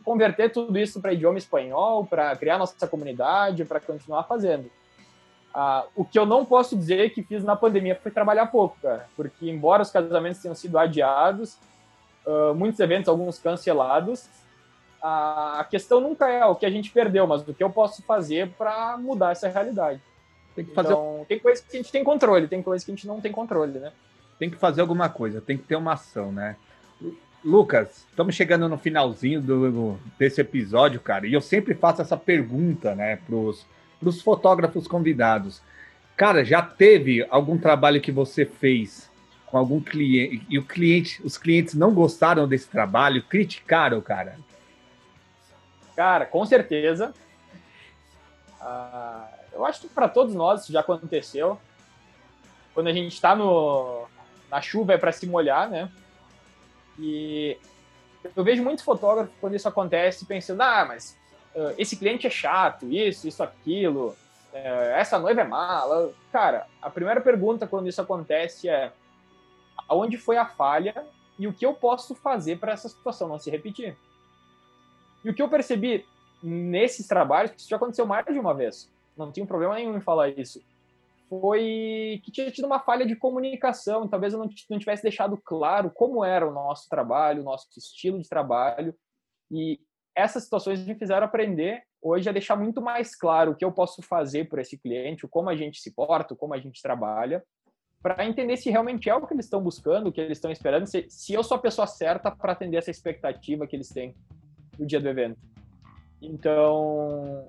[0.00, 4.70] converter tudo isso para idioma espanhol, para criar nossa comunidade, para continuar fazendo.
[5.54, 9.06] Ah, o que eu não posso dizer que fiz na pandemia foi trabalhar pouco, cara,
[9.14, 11.58] porque embora os casamentos tenham sido adiados,
[12.26, 14.28] uh, muitos eventos, alguns cancelados,
[15.02, 18.50] a questão nunca é o que a gente perdeu, mas o que eu posso fazer
[18.56, 20.00] para mudar essa realidade.
[20.54, 20.92] Tem que fazer.
[20.92, 23.32] Então, tem coisas que a gente tem controle, tem coisas que a gente não tem
[23.32, 23.92] controle, né?
[24.38, 26.56] Tem que fazer alguma coisa, tem que ter uma ação, né?
[27.44, 32.94] Lucas, estamos chegando no finalzinho do, desse episódio, cara, e eu sempre faço essa pergunta,
[32.94, 33.66] né, pros,
[33.98, 35.60] pros fotógrafos convidados.
[36.16, 39.10] Cara, já teve algum trabalho que você fez
[39.46, 44.38] com algum cliente e o cliente, os clientes não gostaram desse trabalho, criticaram, cara?
[45.96, 47.12] Cara, com certeza.
[48.60, 51.58] Ah, eu acho que para todos nós isso já aconteceu.
[52.72, 55.90] Quando a gente está na chuva é para se molhar, né?
[57.02, 57.58] E
[58.36, 61.18] eu vejo muitos fotógrafos quando isso acontece pensando, ah, mas
[61.54, 64.10] uh, esse cliente é chato, isso, isso, aquilo,
[64.52, 66.12] uh, essa noiva é mala.
[66.30, 68.92] Cara, a primeira pergunta quando isso acontece é
[69.88, 71.04] aonde foi a falha
[71.36, 73.96] e o que eu posso fazer para essa situação não se repetir.
[75.24, 76.06] E o que eu percebi
[76.40, 80.00] nesses trabalhos, que isso já aconteceu mais de uma vez, não tinha problema nenhum em
[80.00, 80.62] falar isso,
[81.40, 84.06] foi que tinha tido uma falha de comunicação.
[84.06, 88.28] Talvez eu não, tivesse deixado claro como era o nosso trabalho, o nosso estilo de
[88.28, 88.94] trabalho.
[89.50, 89.80] E
[90.14, 94.02] essas situações me fizeram aprender hoje a deixar muito mais claro o que eu posso
[94.02, 97.42] fazer por esse cliente, como a gente se porta, como a gente trabalha,
[98.02, 100.86] para entender se realmente é o que eles estão buscando, o que eles estão esperando,
[100.86, 104.14] se, se eu sou a pessoa certa para atender essa expectativa que eles têm
[104.78, 105.40] no dia do evento.
[106.20, 107.48] Então,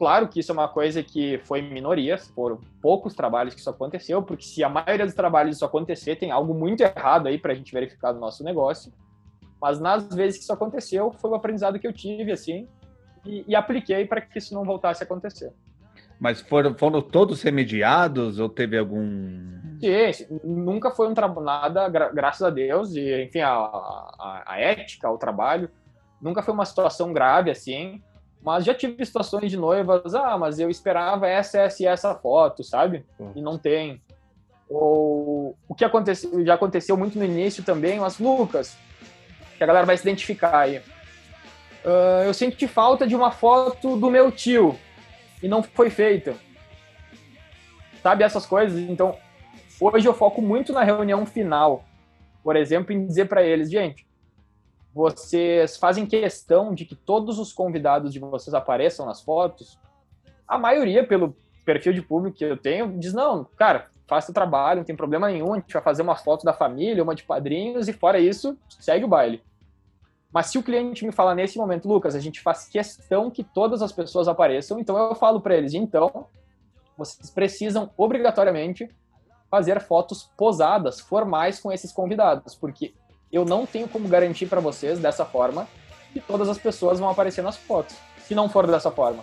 [0.00, 4.22] claro que isso é uma coisa que foi minoria, foram poucos trabalhos que isso aconteceu,
[4.22, 7.54] porque se a maioria dos trabalhos isso acontecer, tem algo muito errado aí para a
[7.54, 8.90] gente verificar no nosso negócio.
[9.60, 12.66] Mas nas vezes que isso aconteceu, foi o aprendizado que eu tive, assim,
[13.26, 15.52] e, e apliquei para que isso não voltasse a acontecer.
[16.18, 19.04] Mas foram, foram todos remediados ou teve algum.
[19.78, 24.58] Sim, nunca foi um trabalho, nada, gra graças a Deus, e enfim, a, a, a
[24.58, 25.70] ética, o trabalho,
[26.22, 28.02] nunca foi uma situação grave assim.
[28.42, 32.64] Mas já tive situações de noivas, ah, mas eu esperava essa, essa e essa foto,
[32.64, 33.04] sabe?
[33.34, 34.00] E não tem.
[34.68, 38.76] Ou o que aconteceu, já aconteceu muito no início também, mas Lucas,
[39.58, 40.78] que a galera vai se identificar aí.
[40.78, 44.78] Uh, eu senti falta de uma foto do meu tio
[45.42, 46.34] e não foi feita.
[48.02, 48.78] Sabe essas coisas?
[48.78, 49.18] Então,
[49.80, 51.84] hoje eu foco muito na reunião final.
[52.42, 54.06] Por exemplo, em dizer para eles, gente,
[54.94, 59.78] vocês fazem questão de que todos os convidados de vocês apareçam nas fotos,
[60.46, 64.78] a maioria, pelo perfil de público que eu tenho, diz: não, cara, faça o trabalho,
[64.78, 67.86] não tem problema nenhum, a gente vai fazer uma foto da família, uma de padrinhos,
[67.86, 69.42] e fora isso, segue o baile.
[70.32, 73.82] Mas se o cliente me falar nesse momento, Lucas, a gente faz questão que todas
[73.82, 76.26] as pessoas apareçam, então eu falo para eles: então,
[76.96, 78.88] vocês precisam obrigatoriamente
[79.48, 82.94] fazer fotos posadas, formais com esses convidados, porque
[83.32, 85.68] eu não tenho como garantir para vocês dessa forma
[86.12, 87.96] que todas as pessoas vão aparecer nas fotos,
[88.26, 89.22] se não for dessa forma.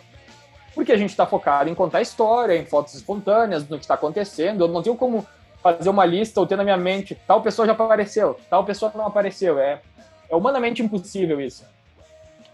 [0.73, 4.63] Porque a gente está focado em contar história, em fotos espontâneas, no que está acontecendo.
[4.63, 5.25] Eu não tenho como
[5.61, 9.07] fazer uma lista ou ter na minha mente tal pessoa já apareceu, tal pessoa não
[9.07, 9.59] apareceu.
[9.59, 9.81] É,
[10.29, 11.65] é humanamente impossível isso.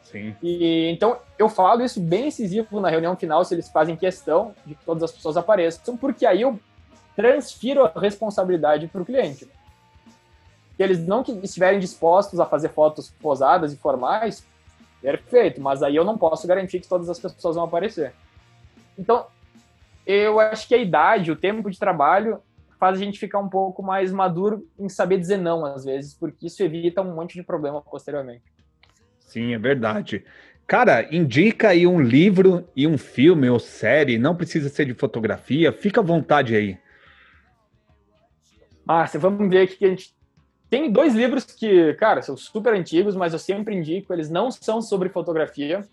[0.04, 0.36] Sim.
[0.42, 4.76] E, então, eu falo isso bem incisivo na reunião final, se eles fazem questão de
[4.76, 6.60] que todas as pessoas apareçam, porque aí eu
[7.16, 9.48] transfiro a responsabilidade para o cliente
[10.76, 14.46] que eles não estiverem dispostos a fazer fotos posadas e formais,
[15.02, 18.14] perfeito, mas aí eu não posso garantir que todas as pessoas vão aparecer.
[18.98, 19.28] Então,
[20.06, 22.42] eu acho que a idade, o tempo de trabalho
[22.80, 26.48] faz a gente ficar um pouco mais maduro em saber dizer não às vezes, porque
[26.48, 28.44] isso evita um monte de problema posteriormente.
[29.20, 30.26] Sim, é verdade.
[30.68, 35.72] Cara, indica aí um livro e um filme ou série, não precisa ser de fotografia,
[35.72, 36.78] fica à vontade aí.
[38.86, 40.14] Márcia, vamos ver aqui que a gente
[40.74, 44.82] tem dois livros que, cara, são super antigos, mas eu sempre indico, eles não são
[44.82, 45.88] sobre fotografia,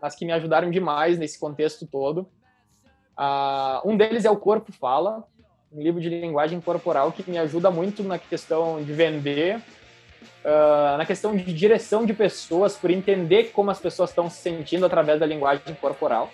[0.00, 2.20] mas que me ajudaram demais nesse contexto todo.
[3.18, 5.28] Uh, um deles é O Corpo Fala,
[5.70, 11.04] um livro de linguagem corporal que me ajuda muito na questão de vender, uh, na
[11.04, 15.26] questão de direção de pessoas, por entender como as pessoas estão se sentindo através da
[15.26, 16.30] linguagem corporal.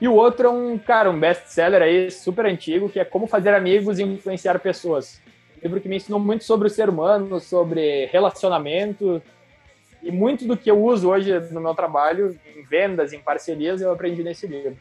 [0.00, 3.52] E o outro é um, cara, um best-seller aí super antigo, que é Como Fazer
[3.52, 5.20] Amigos e Influenciar Pessoas
[5.64, 9.22] livro que me ensinou muito sobre o ser humano, sobre relacionamento,
[10.02, 13.90] e muito do que eu uso hoje no meu trabalho, em vendas, em parcerias, eu
[13.90, 14.76] aprendi nesse livro.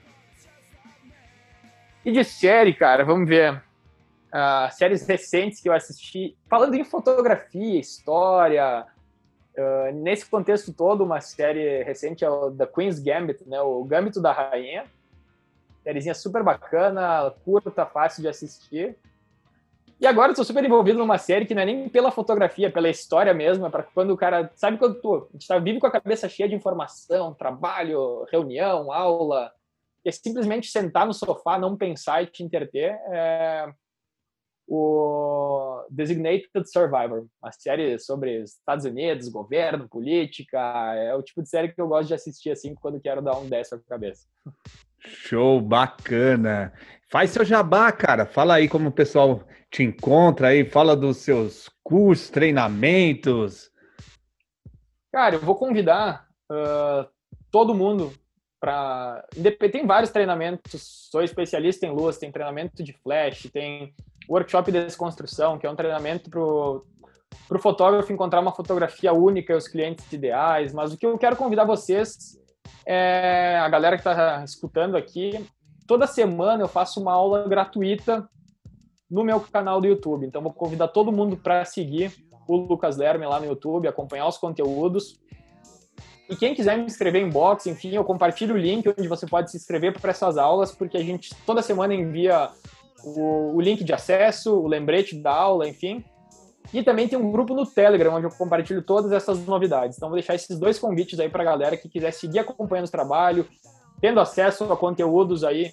[2.03, 3.63] E de série, cara, vamos ver.
[4.33, 8.85] Uh, séries recentes que eu assisti, falando em fotografia, história,
[9.57, 14.19] uh, nesse contexto todo, uma série recente é o The Queen's Gambit, né, o Gambito
[14.19, 14.85] da Rainha.
[15.83, 18.97] Sériezinha super bacana, curta, fácil de assistir.
[19.99, 22.89] E agora eu tô super envolvido numa série que não é nem pela fotografia, pela
[22.89, 24.51] história mesmo, é para quando o cara.
[24.55, 28.91] Sabe quando tu, a gente tá vivo com a cabeça cheia de informação, trabalho, reunião,
[28.91, 29.51] aula,
[30.03, 32.99] e é simplesmente sentar no sofá, não pensar e te interter.
[33.11, 33.73] É
[34.67, 40.59] o Designated Survivor, uma série sobre Estados Unidos, governo, política.
[40.95, 43.47] É o tipo de série que eu gosto de assistir assim quando quero dar um
[43.47, 44.27] 10 na cabeça.
[45.05, 46.73] Show, bacana.
[47.11, 48.25] Faz seu jabá, cara.
[48.25, 53.71] Fala aí como o pessoal te encontra aí, fala dos seus cursos, treinamentos.
[55.11, 57.07] Cara, eu vou convidar uh,
[57.51, 58.13] todo mundo
[58.59, 59.25] para.
[59.71, 63.93] Tem vários treinamentos, sou especialista em luz, tem treinamento de flash, tem
[64.29, 69.55] workshop de desconstrução, que é um treinamento para o fotógrafo encontrar uma fotografia única e
[69.55, 70.73] os clientes ideais.
[70.73, 72.39] Mas o que eu quero convidar vocês,
[72.85, 75.45] é, a galera que está escutando aqui,
[75.87, 78.27] toda semana eu faço uma aula gratuita
[79.09, 80.25] no meu canal do YouTube.
[80.25, 82.11] Então vou convidar todo mundo para seguir
[82.47, 85.19] o Lucas Lerme lá no YouTube, acompanhar os conteúdos.
[86.29, 89.51] E quem quiser me inscrever em box, enfim, eu compartilho o link onde você pode
[89.51, 92.49] se inscrever para essas aulas, porque a gente toda semana envia
[93.03, 96.03] o, o link de acesso, o lembrete da aula, enfim.
[96.73, 99.95] E também tem um grupo no Telegram, onde eu compartilho todas essas novidades.
[99.95, 102.91] Então, vou deixar esses dois convites aí para a galera que quiser seguir acompanhando o
[102.91, 103.47] trabalho,
[104.01, 105.71] tendo acesso a conteúdos aí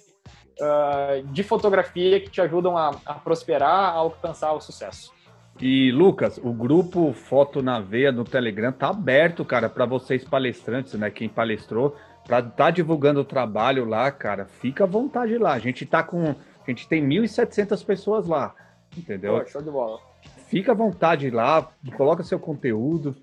[0.59, 5.11] uh, de fotografia que te ajudam a, a, prosperar, a alcançar o sucesso.
[5.59, 10.93] E, Lucas, o grupo Foto na Veia no Telegram tá aberto, cara, para vocês palestrantes,
[10.93, 11.09] né?
[11.09, 11.95] Quem palestrou,
[12.25, 15.53] para estar tá divulgando o trabalho lá, cara, fica à vontade lá.
[15.53, 18.53] A gente tá com a gente tem 1.700 pessoas lá,
[18.95, 19.39] entendeu?
[19.39, 20.10] Pô, show de bola.
[20.51, 23.15] Fica à vontade lá, coloca seu conteúdo.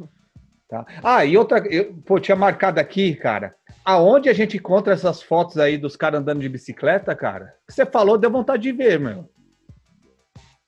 [0.67, 0.87] Tá?
[1.03, 5.59] Ah, e outra, eu, pô, tinha marcado aqui, cara, aonde a gente encontra essas fotos
[5.59, 7.55] aí dos caras andando de bicicleta, cara?
[7.69, 9.29] Você falou, deu vontade de ver, meu.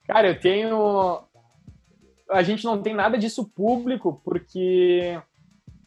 [0.06, 1.22] Cara, eu tenho.
[2.30, 5.18] A gente não tem nada disso público, porque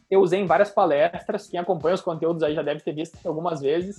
[0.09, 1.47] eu usei em várias palestras.
[1.47, 3.97] Quem acompanha os conteúdos aí já deve ter visto algumas vezes.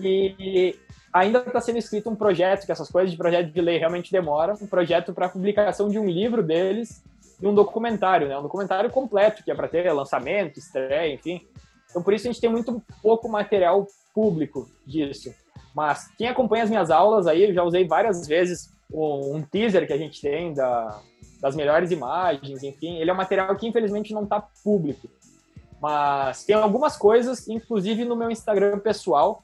[0.00, 0.76] E
[1.12, 4.54] ainda está sendo escrito um projeto, que essas coisas de projeto de lei realmente demoram,
[4.60, 7.02] um projeto para publicação de um livro deles
[7.40, 8.38] e um documentário, né?
[8.38, 11.46] Um documentário completo, que é para ter lançamento, estreia, enfim.
[11.90, 15.34] Então, por isso a gente tem muito pouco material público disso.
[15.74, 19.92] Mas quem acompanha as minhas aulas aí, eu já usei várias vezes um teaser que
[19.92, 21.00] a gente tem da,
[21.40, 22.98] das melhores imagens, enfim.
[22.98, 25.08] Ele é um material que infelizmente não está público.
[25.80, 29.42] Mas tem algumas coisas, inclusive no meu Instagram pessoal,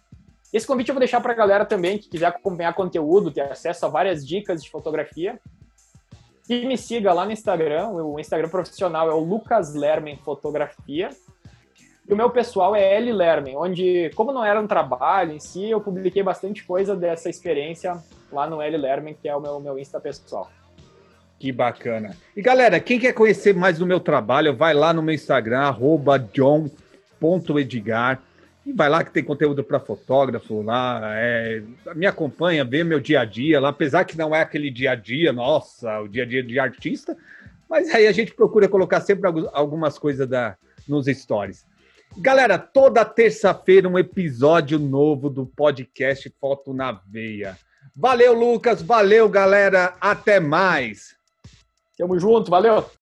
[0.53, 3.85] esse convite eu vou deixar para a galera também que quiser acompanhar conteúdo, ter acesso
[3.85, 5.39] a várias dicas de fotografia.
[6.49, 7.89] E me siga lá no Instagram.
[7.89, 11.11] O Instagram profissional é o Lucas Lermen Fotografia.
[12.09, 15.69] E o meu pessoal é L Lermen, onde, como não era um trabalho em si,
[15.69, 18.03] eu publiquei bastante coisa dessa experiência
[18.33, 20.51] lá no L Lermen, que é o meu, meu Insta pessoal.
[21.39, 22.17] Que bacana.
[22.35, 26.19] E galera, quem quer conhecer mais do meu trabalho, vai lá no meu Instagram, arroba
[26.19, 28.23] john.edgar.
[28.69, 31.63] E vai lá que tem conteúdo para fotógrafo lá, é,
[31.95, 34.95] me acompanha, vê meu dia a dia lá, apesar que não é aquele dia a
[34.95, 37.17] dia, nossa, o dia a dia de artista,
[37.67, 40.55] mas aí a gente procura colocar sempre algumas coisas da,
[40.87, 41.65] nos stories.
[42.19, 47.57] Galera, toda terça-feira um episódio novo do podcast Foto na Veia.
[47.97, 51.17] Valeu, Lucas, valeu, galera, até mais.
[51.97, 52.91] Tamo junto, valeu.